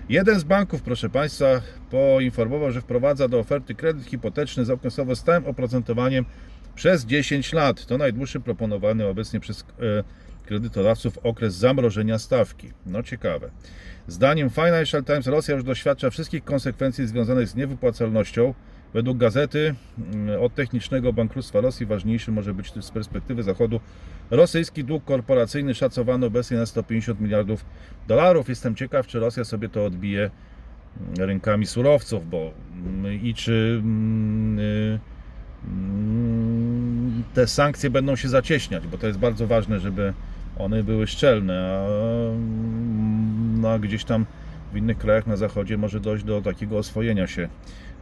Jeden 0.09 0.39
z 0.39 0.43
banków, 0.43 0.81
proszę 0.81 1.09
Państwa, 1.09 1.61
poinformował, 1.91 2.71
że 2.71 2.81
wprowadza 2.81 3.27
do 3.27 3.39
oferty 3.39 3.75
kredyt 3.75 4.05
hipoteczny 4.05 4.65
z 4.65 4.69
okresowo 4.69 5.15
stałym 5.15 5.45
oprocentowaniem 5.45 6.25
przez 6.75 7.05
10 7.05 7.53
lat. 7.53 7.85
To 7.85 7.97
najdłuższy 7.97 8.39
proponowany 8.39 9.07
obecnie 9.07 9.39
przez 9.39 9.61
e, 9.61 10.03
kredytodawców 10.47 11.17
okres 11.17 11.55
zamrożenia 11.55 12.19
stawki. 12.19 12.71
No 12.85 13.03
ciekawe. 13.03 13.49
Zdaniem 14.07 14.49
Financial 14.49 15.03
Times 15.03 15.27
Rosja 15.27 15.55
już 15.55 15.63
doświadcza 15.63 16.09
wszystkich 16.09 16.43
konsekwencji 16.43 17.07
związanych 17.07 17.47
z 17.47 17.55
niewypłacalnością. 17.55 18.53
Według 18.93 19.17
gazety 19.17 19.75
mm, 20.13 20.41
od 20.41 20.55
technicznego 20.55 21.13
bankructwa 21.13 21.61
Rosji 21.61 21.85
ważniejszy 21.85 22.31
może 22.31 22.53
być 22.53 22.73
z 22.83 22.91
perspektywy 22.91 23.43
Zachodu 23.43 23.79
rosyjski 24.31 24.83
dług 24.83 25.05
korporacyjny 25.05 25.75
szacowany 25.75 26.25
obecnie 26.25 26.57
na 26.57 26.65
150 26.65 27.21
miliardów 27.21 27.65
dolarów. 28.07 28.49
Jestem 28.49 28.75
ciekaw, 28.75 29.07
czy 29.07 29.19
Rosja 29.19 29.43
sobie 29.43 29.69
to 29.69 29.85
odbije 29.85 30.21
mm, 30.21 31.15
rękami 31.29 31.65
surowców, 31.65 32.29
bo 32.29 32.51
mm, 32.85 33.21
i 33.21 33.33
czy 33.33 33.81
y, 34.59 34.99
te 37.33 37.47
sankcje 37.47 37.89
będą 37.89 38.15
się 38.15 38.29
zacieśniać, 38.29 38.87
bo 38.87 38.97
to 38.97 39.07
jest 39.07 39.19
bardzo 39.19 39.47
ważne, 39.47 39.79
żeby 39.79 40.13
one 40.59 40.83
były 40.83 41.07
szczelne, 41.07 41.69
a 41.69 41.87
mm, 42.31 43.61
no, 43.61 43.69
a 43.69 43.79
gdzieś 43.79 44.03
tam 44.03 44.25
w 44.73 44.77
innych 44.77 44.97
krajach 44.97 45.27
na 45.27 45.35
zachodzie 45.35 45.77
może 45.77 45.99
dojść 45.99 46.23
do 46.23 46.41
takiego 46.41 46.77
oswojenia 46.77 47.27
się 47.27 47.49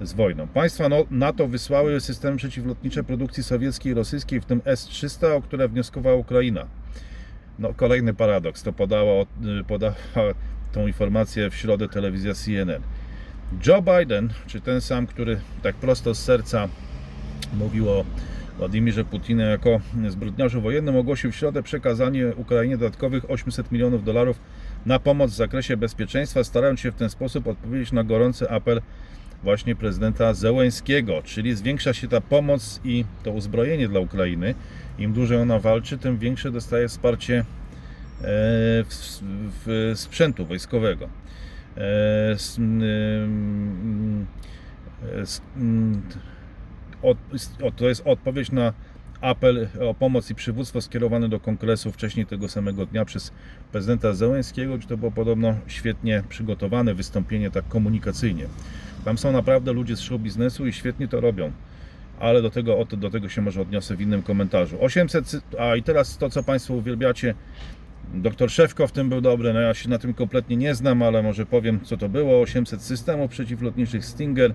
z 0.01 0.13
wojną. 0.13 0.47
Państwa 0.47 0.89
no, 0.89 1.05
NATO 1.11 1.47
wysłały 1.47 1.99
systemy 1.99 2.37
przeciwlotnicze 2.37 3.03
produkcji 3.03 3.43
sowieckiej 3.43 3.91
i 3.91 3.95
rosyjskiej, 3.95 4.41
w 4.41 4.45
tym 4.45 4.61
S-300, 4.65 5.35
o 5.35 5.41
które 5.41 5.69
wnioskowała 5.69 6.15
Ukraina. 6.15 6.65
No, 7.59 7.73
kolejny 7.73 8.13
paradoks, 8.13 8.63
to 8.63 8.73
podała, 8.73 9.21
y, 9.21 9.63
podała 9.67 9.95
tą 10.71 10.87
informację 10.87 11.49
w 11.49 11.55
środę 11.55 11.89
telewizja 11.89 12.33
CNN. 12.33 12.81
Joe 13.67 13.81
Biden, 13.81 14.29
czy 14.47 14.61
ten 14.61 14.81
sam, 14.81 15.07
który 15.07 15.39
tak 15.63 15.75
prosto 15.75 16.15
z 16.15 16.19
serca 16.19 16.67
mówił 17.53 17.89
o 17.89 18.05
Władimirze 18.57 19.05
Putinie 19.05 19.43
jako 19.43 19.79
zbrodniarzu 20.07 20.61
wojennym, 20.61 20.95
ogłosił 20.95 21.31
w 21.31 21.35
środę 21.35 21.63
przekazanie 21.63 22.27
Ukrainie 22.35 22.77
dodatkowych 22.77 23.31
800 23.31 23.71
milionów 23.71 24.03
dolarów 24.03 24.39
na 24.85 24.99
pomoc 24.99 25.31
w 25.31 25.35
zakresie 25.35 25.77
bezpieczeństwa, 25.77 26.43
starając 26.43 26.79
się 26.79 26.91
w 26.91 26.95
ten 26.95 27.09
sposób 27.09 27.47
odpowiedzieć 27.47 27.91
na 27.91 28.03
gorący 28.03 28.49
apel 28.49 28.81
właśnie 29.43 29.75
prezydenta 29.75 30.33
Zełęńskiego, 30.33 31.21
czyli 31.23 31.55
zwiększa 31.55 31.93
się 31.93 32.07
ta 32.07 32.21
pomoc 32.21 32.79
i 32.83 33.05
to 33.23 33.31
uzbrojenie 33.31 33.87
dla 33.87 33.99
Ukrainy. 33.99 34.55
Im 34.99 35.13
dłużej 35.13 35.37
ona 35.37 35.59
walczy, 35.59 35.97
tym 35.97 36.17
większe 36.17 36.51
dostaje 36.51 36.87
wsparcie 36.87 37.39
e, 37.39 37.43
w, 38.83 39.19
w 39.65 39.91
sprzętu 39.95 40.45
wojskowego. 40.45 41.09
Ym, 42.57 44.25
e, 45.03 45.25
od, 47.05 47.17
to 47.75 47.89
jest 47.89 48.07
odpowiedź 48.07 48.51
na 48.51 48.73
apel 49.21 49.67
o 49.81 49.93
pomoc 49.93 50.31
i 50.31 50.35
przywództwo 50.35 50.81
skierowany 50.81 51.29
do 51.29 51.39
kongresu 51.39 51.91
wcześniej 51.91 52.25
tego 52.25 52.49
samego 52.49 52.85
dnia 52.85 53.05
przez 53.05 53.31
prezydenta 53.71 54.13
Zełenskiego, 54.13 54.77
gdzie 54.77 54.87
to 54.87 54.97
było 54.97 55.11
podobno 55.11 55.55
świetnie 55.67 56.23
przygotowane 56.29 56.93
wystąpienie 56.93 57.51
tak 57.51 57.67
komunikacyjnie. 57.67 58.45
Tam 59.05 59.17
są 59.17 59.31
naprawdę 59.31 59.73
ludzie 59.73 59.95
z 59.95 59.99
show 59.99 60.21
biznesu 60.21 60.67
i 60.67 60.73
świetnie 60.73 61.07
to 61.07 61.21
robią. 61.21 61.51
Ale 62.19 62.41
do 62.41 62.49
tego, 62.49 62.85
do 62.97 63.09
tego 63.09 63.29
się 63.29 63.41
może 63.41 63.61
odniosę 63.61 63.95
w 63.95 64.01
innym 64.01 64.21
komentarzu. 64.23 64.77
800, 64.81 65.25
sy- 65.25 65.41
a 65.59 65.75
i 65.75 65.83
teraz 65.83 66.17
to, 66.17 66.29
co 66.29 66.43
Państwo 66.43 66.73
uwielbiacie, 66.73 67.35
Doktor 68.13 68.51
Szewko 68.51 68.87
w 68.87 68.91
tym 68.91 69.09
był 69.09 69.21
dobry, 69.21 69.53
no 69.53 69.59
ja 69.59 69.73
się 69.73 69.89
na 69.89 69.97
tym 69.97 70.13
kompletnie 70.13 70.57
nie 70.57 70.75
znam, 70.75 71.01
ale 71.03 71.23
może 71.23 71.45
powiem 71.45 71.79
co 71.83 71.97
to 71.97 72.09
było. 72.09 72.41
800 72.41 72.81
systemów 72.81 73.31
przeciwlotniczych 73.31 74.05
Stinger, 74.05 74.53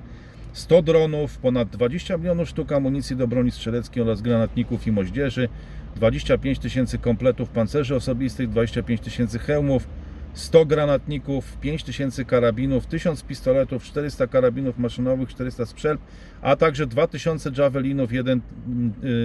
100 0.53 0.83
dronów, 0.83 1.39
ponad 1.39 1.69
20 1.69 2.17
milionów 2.17 2.49
sztuk 2.49 2.73
amunicji 2.73 3.17
do 3.17 3.29
broni 3.29 3.51
strzeleckiej 3.51 4.03
oraz 4.03 4.23
granatników 4.23 4.87
i 4.87 4.93
moździerzy, 4.93 5.49
25 5.97 6.59
tysięcy 6.59 6.99
kompletów 6.99 7.49
pancerzy 7.49 7.95
osobistych, 7.95 8.49
25 8.49 9.01
tysięcy 9.01 9.39
hełmów, 9.39 9.89
100 10.35 10.67
granatników, 10.67 11.57
5 11.61 11.85
tysięcy 11.85 12.25
karabinów, 12.25 12.87
1000 12.87 13.23
pistoletów, 13.23 13.85
400 13.85 14.27
karabinów 14.27 14.79
maszynowych, 14.79 15.29
400 15.29 15.67
strzelb, 15.67 16.01
a 16.43 16.57
także 16.57 16.87
2000 16.87 17.51
javelinów, 17.59 18.13
1, 18.13 18.41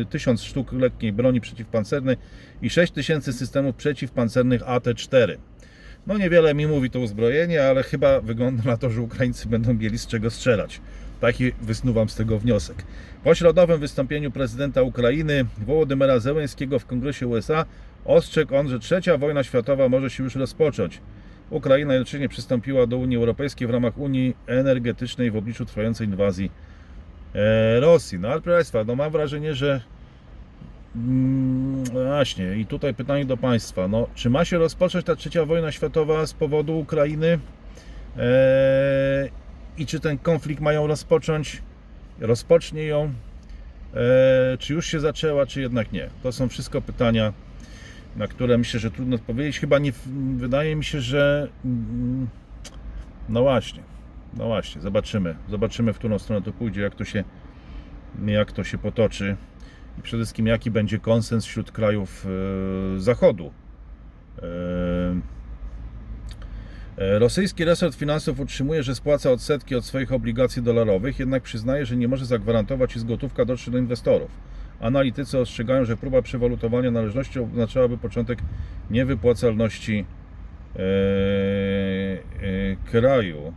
1000 0.09 0.43
sztuk 0.43 0.73
lekkiej 0.73 1.13
broni 1.13 1.41
przeciwpancernej 1.41 2.17
i 2.61 2.69
6000 2.69 3.33
systemów 3.33 3.75
przeciwpancernych 3.75 4.61
AT-4. 4.61 5.37
No 6.07 6.17
niewiele 6.17 6.53
mi 6.53 6.67
mówi 6.67 6.89
to 6.89 6.99
uzbrojenie, 6.99 7.63
ale 7.63 7.83
chyba 7.83 8.21
wygląda 8.21 8.63
na 8.63 8.77
to, 8.77 8.89
że 8.89 9.01
Ukraińcy 9.01 9.47
będą 9.47 9.73
mieli 9.73 9.99
z 9.99 10.07
czego 10.07 10.29
strzelać. 10.29 10.81
Taki 11.21 11.51
wysnuwam 11.61 12.09
z 12.09 12.15
tego 12.15 12.39
wniosek. 12.39 12.83
Po 13.23 13.35
środowym 13.35 13.79
wystąpieniu 13.79 14.31
prezydenta 14.31 14.81
Ukrainy 14.81 15.45
Wołodymyra 15.57 16.19
Zełenskiego 16.19 16.79
w 16.79 16.85
Kongresie 16.85 17.27
USA 17.27 17.65
ostrzegł 18.05 18.55
on, 18.55 18.67
że 18.69 18.79
trzecia 18.79 19.17
wojna 19.17 19.43
światowa 19.43 19.89
może 19.89 20.09
się 20.09 20.23
już 20.23 20.35
rozpocząć. 20.35 21.01
Ukraina 21.49 21.93
jednocześnie 21.93 22.29
przystąpiła 22.29 22.87
do 22.87 22.97
Unii 22.97 23.17
Europejskiej 23.17 23.67
w 23.67 23.71
ramach 23.71 23.97
Unii 23.97 24.35
Energetycznej 24.47 25.31
w 25.31 25.35
obliczu 25.35 25.65
trwającej 25.65 26.07
inwazji 26.07 26.51
e, 27.35 27.79
Rosji. 27.79 28.19
No 28.19 28.27
ale 28.27 28.41
proszę 28.41 28.57
Państwa, 28.57 28.83
no 28.83 28.95
mam 28.95 29.11
wrażenie, 29.11 29.55
że 29.55 29.81
Właśnie, 31.91 32.57
i 32.57 32.65
tutaj 32.65 32.93
pytanie 32.93 33.25
do 33.25 33.37
Państwa. 33.37 33.87
No, 33.87 34.07
czy 34.15 34.29
ma 34.29 34.45
się 34.45 34.57
rozpocząć 34.57 35.05
ta 35.05 35.15
trzecia 35.15 35.45
wojna 35.45 35.71
światowa 35.71 36.25
z 36.25 36.33
powodu 36.33 36.79
Ukrainy? 36.79 37.39
Eee, 38.17 39.29
I 39.77 39.85
czy 39.85 39.99
ten 39.99 40.17
konflikt 40.17 40.61
mają 40.61 40.87
rozpocząć? 40.87 41.61
Rozpocznie 42.19 42.83
ją? 42.83 43.03
Eee, 43.95 44.57
czy 44.57 44.73
już 44.73 44.85
się 44.85 44.99
zaczęła, 44.99 45.45
czy 45.45 45.61
jednak 45.61 45.91
nie? 45.91 46.09
To 46.23 46.31
są 46.31 46.49
wszystko 46.49 46.81
pytania, 46.81 47.33
na 48.15 48.27
które 48.27 48.57
myślę, 48.57 48.79
że 48.79 48.91
trudno 48.91 49.15
odpowiedzieć. 49.15 49.59
Chyba 49.59 49.79
nie, 49.79 49.91
wydaje 50.37 50.75
mi 50.75 50.83
się, 50.83 51.01
że. 51.01 51.47
mm, 51.65 52.27
No 53.29 53.41
właśnie, 53.41 53.83
no 54.37 54.45
właśnie, 54.45 54.81
zobaczymy. 54.81 55.35
Zobaczymy, 55.49 55.93
w 55.93 55.97
którą 55.97 56.19
stronę 56.19 56.41
to 56.41 56.53
pójdzie, 56.53 56.81
jak 56.81 56.95
to 56.95 57.05
się, 57.05 57.23
jak 58.25 58.51
to 58.51 58.63
się 58.63 58.77
potoczy 58.77 59.35
i 59.99 60.01
przede 60.01 60.23
wszystkim 60.23 60.47
jaki 60.47 60.71
będzie 60.71 60.99
konsens 60.99 61.45
wśród 61.45 61.71
krajów 61.71 62.25
e, 62.95 62.99
Zachodu. 62.99 63.51
E, 64.41 64.45
e, 66.97 67.19
Rosyjski 67.19 67.65
resort 67.65 67.95
finansów 67.95 68.39
utrzymuje, 68.39 68.83
że 68.83 68.95
spłaca 68.95 69.31
odsetki 69.31 69.75
od 69.75 69.85
swoich 69.85 70.11
obligacji 70.11 70.61
dolarowych, 70.61 71.19
jednak 71.19 71.43
przyznaje, 71.43 71.85
że 71.85 71.95
nie 71.95 72.07
może 72.07 72.25
zagwarantować, 72.25 72.95
iż 72.95 73.03
gotówka 73.03 73.45
dotrze 73.45 73.71
do 73.71 73.77
inwestorów. 73.77 74.31
Analitycy 74.79 75.39
ostrzegają, 75.39 75.85
że 75.85 75.97
próba 75.97 76.21
przewalutowania 76.21 76.91
należności 76.91 77.39
oznaczałaby 77.39 77.97
początek 77.97 78.39
niewypłacalności 78.89 80.05
e, 80.75 80.79
e, 80.79 82.75
kraju. 82.91 83.53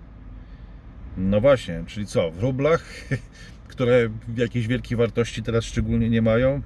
No 1.17 1.40
właśnie, 1.40 1.85
czyli 1.87 2.06
co, 2.06 2.31
w 2.31 2.40
rublach, 2.40 2.85
które 3.79 4.08
jakiejś 4.37 4.66
wielkiej 4.66 4.96
wartości 4.96 5.42
teraz 5.42 5.64
szczególnie 5.64 6.10
nie 6.10 6.22
mają? 6.22 6.62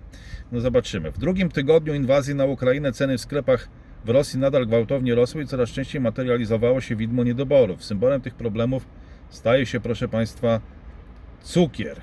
No 0.52 0.60
zobaczymy. 0.60 1.10
W 1.10 1.18
drugim 1.18 1.50
tygodniu 1.50 1.94
inwazji 1.94 2.34
na 2.34 2.44
Ukrainę 2.44 2.92
ceny 2.92 3.18
w 3.18 3.20
sklepach 3.20 3.68
w 4.04 4.08
Rosji 4.08 4.38
nadal 4.38 4.66
gwałtownie 4.66 5.14
rosły 5.14 5.42
i 5.42 5.46
coraz 5.46 5.70
częściej 5.70 6.00
materializowało 6.00 6.80
się 6.80 6.96
widmo 6.96 7.24
niedoborów. 7.24 7.84
Symbolem 7.84 8.20
tych 8.20 8.34
problemów 8.34 8.86
staje 9.30 9.66
się, 9.66 9.80
proszę 9.80 10.08
Państwa, 10.08 10.60
cukier. 11.42 12.00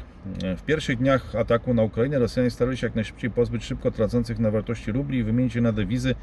W 0.57 0.61
pierwszych 0.61 0.97
dniach 0.97 1.35
ataku 1.35 1.73
na 1.73 1.83
Ukrainę 1.83 2.19
Rosjanie 2.19 2.49
starali 2.49 2.77
się 2.77 2.87
jak 2.87 2.95
najszybciej 2.95 3.31
pozbyć 3.31 3.63
szybko 3.63 3.91
tracących 3.91 4.39
na 4.39 4.51
wartości 4.51 4.91
rubli 4.91 5.17
i 5.17 5.23
wymienić 5.23 5.55
je 5.55 5.61
na 5.61 5.71
dewizy, 5.71 6.15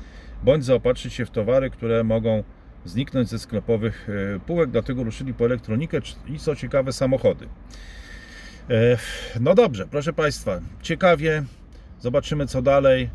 bądź 0.45 0.65
zaopatrzyć 0.65 1.15
się 1.15 1.27
w 1.27 1.31
towary, 1.31 1.71
które 1.71 2.05
mogą 2.05 2.45
zniknąć 2.85 3.29
ze 3.29 3.39
sklepowych 3.39 4.09
e, 4.37 4.41
półek, 4.41 4.71
dlatego 4.71 5.05
ruszyli 5.05 5.35
po 5.35 5.45
elektronikę 5.45 5.99
i 6.29 6.39
co 6.39 6.57
ciekawe 6.57 6.93
samochody. 6.93 7.49
E, 8.71 8.97
No 9.41 9.55
dobrze, 9.55 9.87
proszę 9.91 10.13
Państwa, 10.13 10.61
ciekawie, 10.83 11.43
zobaczymy 12.01 12.47
co 12.47 12.63
dalej. 12.63 13.11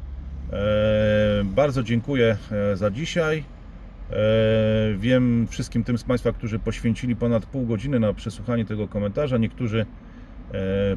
E, 0.54 1.44
Bardzo 1.46 1.84
dziękuję 1.84 2.38
e, 2.72 2.76
za 2.76 2.92
dzisiaj. 2.92 3.44
Wiem 4.98 5.48
wszystkim 5.50 5.84
tym 5.84 5.98
z 5.98 6.04
Państwa, 6.04 6.32
którzy 6.32 6.60
poświęcili 6.60 7.16
ponad 7.16 7.46
pół 7.46 7.66
godziny 7.66 8.00
na 8.00 8.14
przesłuchanie 8.14 8.66
tego 8.66 8.88
komentarza, 8.88 9.38
niektórzy 9.38 9.86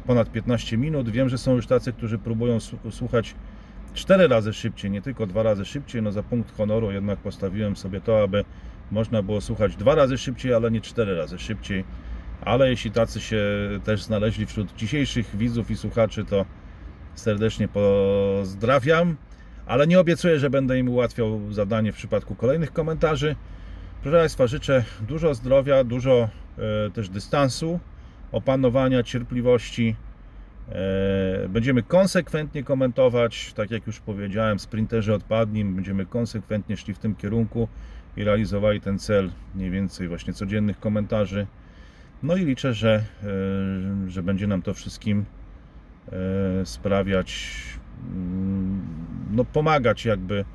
ponad 0.05 0.31
15 0.31 0.77
minut. 0.77 1.09
Wiem, 1.09 1.29
że 1.29 1.37
są 1.37 1.55
już 1.55 1.67
tacy, 1.67 1.93
którzy 1.93 2.17
próbują 2.17 2.57
słu- 2.57 2.91
słuchać 2.91 3.35
cztery 3.93 4.27
razy 4.27 4.53
szybciej, 4.53 4.91
nie 4.91 5.01
tylko 5.01 5.27
dwa 5.27 5.43
razy 5.43 5.65
szybciej. 5.65 6.01
No 6.01 6.11
za 6.11 6.23
punkt 6.23 6.57
honoru 6.57 6.91
jednak 6.91 7.19
postawiłem 7.19 7.75
sobie 7.75 8.01
to, 8.01 8.23
aby 8.23 8.45
można 8.91 9.21
było 9.23 9.41
słuchać 9.41 9.75
dwa 9.75 9.95
razy 9.95 10.17
szybciej, 10.17 10.53
ale 10.53 10.71
nie 10.71 10.81
cztery 10.81 11.15
razy 11.15 11.39
szybciej. 11.39 11.83
Ale 12.41 12.69
jeśli 12.69 12.91
tacy 12.91 13.21
się 13.21 13.41
też 13.83 14.03
znaleźli 14.03 14.45
wśród 14.45 14.75
dzisiejszych 14.75 15.35
widzów 15.35 15.71
i 15.71 15.77
słuchaczy, 15.77 16.25
to 16.25 16.45
serdecznie 17.15 17.67
pozdrawiam. 17.67 19.17
Ale 19.65 19.87
nie 19.87 19.99
obiecuję, 19.99 20.39
że 20.39 20.49
będę 20.49 20.79
im 20.79 20.89
ułatwiał 20.89 21.53
zadanie 21.53 21.91
w 21.91 21.95
przypadku 21.95 22.35
kolejnych 22.35 22.73
komentarzy. 22.73 23.35
Proszę 24.01 24.17
Państwa, 24.17 24.47
życzę 24.47 24.83
dużo 25.01 25.33
zdrowia, 25.33 25.83
dużo 25.83 26.29
e, 26.57 26.91
też 26.91 27.09
dystansu, 27.09 27.79
opanowania, 28.31 29.03
cierpliwości. 29.03 29.95
E, 30.69 31.49
Będziemy 31.49 31.83
konsekwentnie 31.83 32.63
komentować, 32.63 33.53
tak 33.53 33.71
jak 33.71 33.87
już 33.87 33.99
powiedziałem, 33.99 34.59
sprinterzy 34.59 35.13
odpadni, 35.13 35.65
będziemy 35.65 36.05
konsekwentnie 36.05 36.77
szli 36.77 36.93
w 36.93 36.99
tym 36.99 37.15
kierunku 37.15 37.67
i 38.17 38.23
realizowali 38.23 38.81
ten 38.81 38.99
cel 38.99 39.31
mniej 39.55 39.71
więcej 39.71 40.07
właśnie 40.07 40.33
codziennych 40.33 40.79
komentarzy. 40.79 41.47
No 42.23 42.35
i 42.35 42.45
liczę, 42.45 42.73
że, 42.73 43.03
e, 43.23 44.09
że 44.09 44.23
będzie 44.23 44.47
nam 44.47 44.61
to 44.61 44.73
wszystkim 44.73 45.25
e, 46.11 46.65
sprawiać, 46.65 47.57
mm, 48.11 48.81
no 49.31 49.45
pomagać 49.45 50.05
jakby 50.05 50.45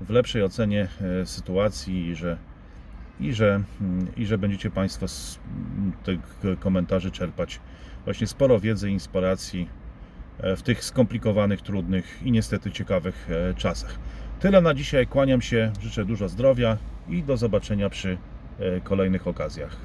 w 0.00 0.10
lepszej 0.10 0.42
ocenie 0.42 0.88
e, 1.00 1.26
sytuacji 1.26 2.08
i 2.08 2.14
że, 2.14 2.36
i 3.20 3.32
że, 3.32 3.62
mm, 3.80 4.06
i 4.16 4.26
że 4.26 4.38
będziecie 4.38 4.70
Państwo 4.70 5.08
z 5.08 5.40
mm, 5.76 5.92
tych 6.02 6.58
komentarzy 6.60 7.10
czerpać 7.10 7.60
właśnie 8.04 8.26
sporo 8.26 8.60
wiedzy 8.60 8.90
inspiracji 8.90 9.68
w 10.56 10.62
tych 10.62 10.84
skomplikowanych, 10.84 11.62
trudnych 11.62 12.22
i 12.24 12.32
niestety 12.32 12.70
ciekawych 12.70 13.28
czasach. 13.56 13.98
Tyle 14.40 14.60
na 14.60 14.74
dzisiaj. 14.74 15.06
Kłaniam 15.06 15.42
się, 15.42 15.72
życzę 15.80 16.04
dużo 16.04 16.28
zdrowia 16.28 16.76
i 17.08 17.22
do 17.22 17.36
zobaczenia 17.36 17.90
przy 17.90 18.18
kolejnych 18.84 19.26
okazjach. 19.26 19.76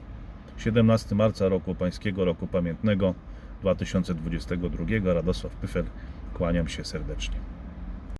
17 0.57 1.15
marca 1.15 1.49
roku 1.49 1.75
Pańskiego 1.75 2.25
Roku 2.25 2.47
Pamiętnego 2.47 3.13
2022. 3.61 5.13
Radosław 5.13 5.55
Pyfel. 5.55 5.85
Kłaniam 6.33 6.67
się 6.67 6.85
serdecznie. 6.85 7.54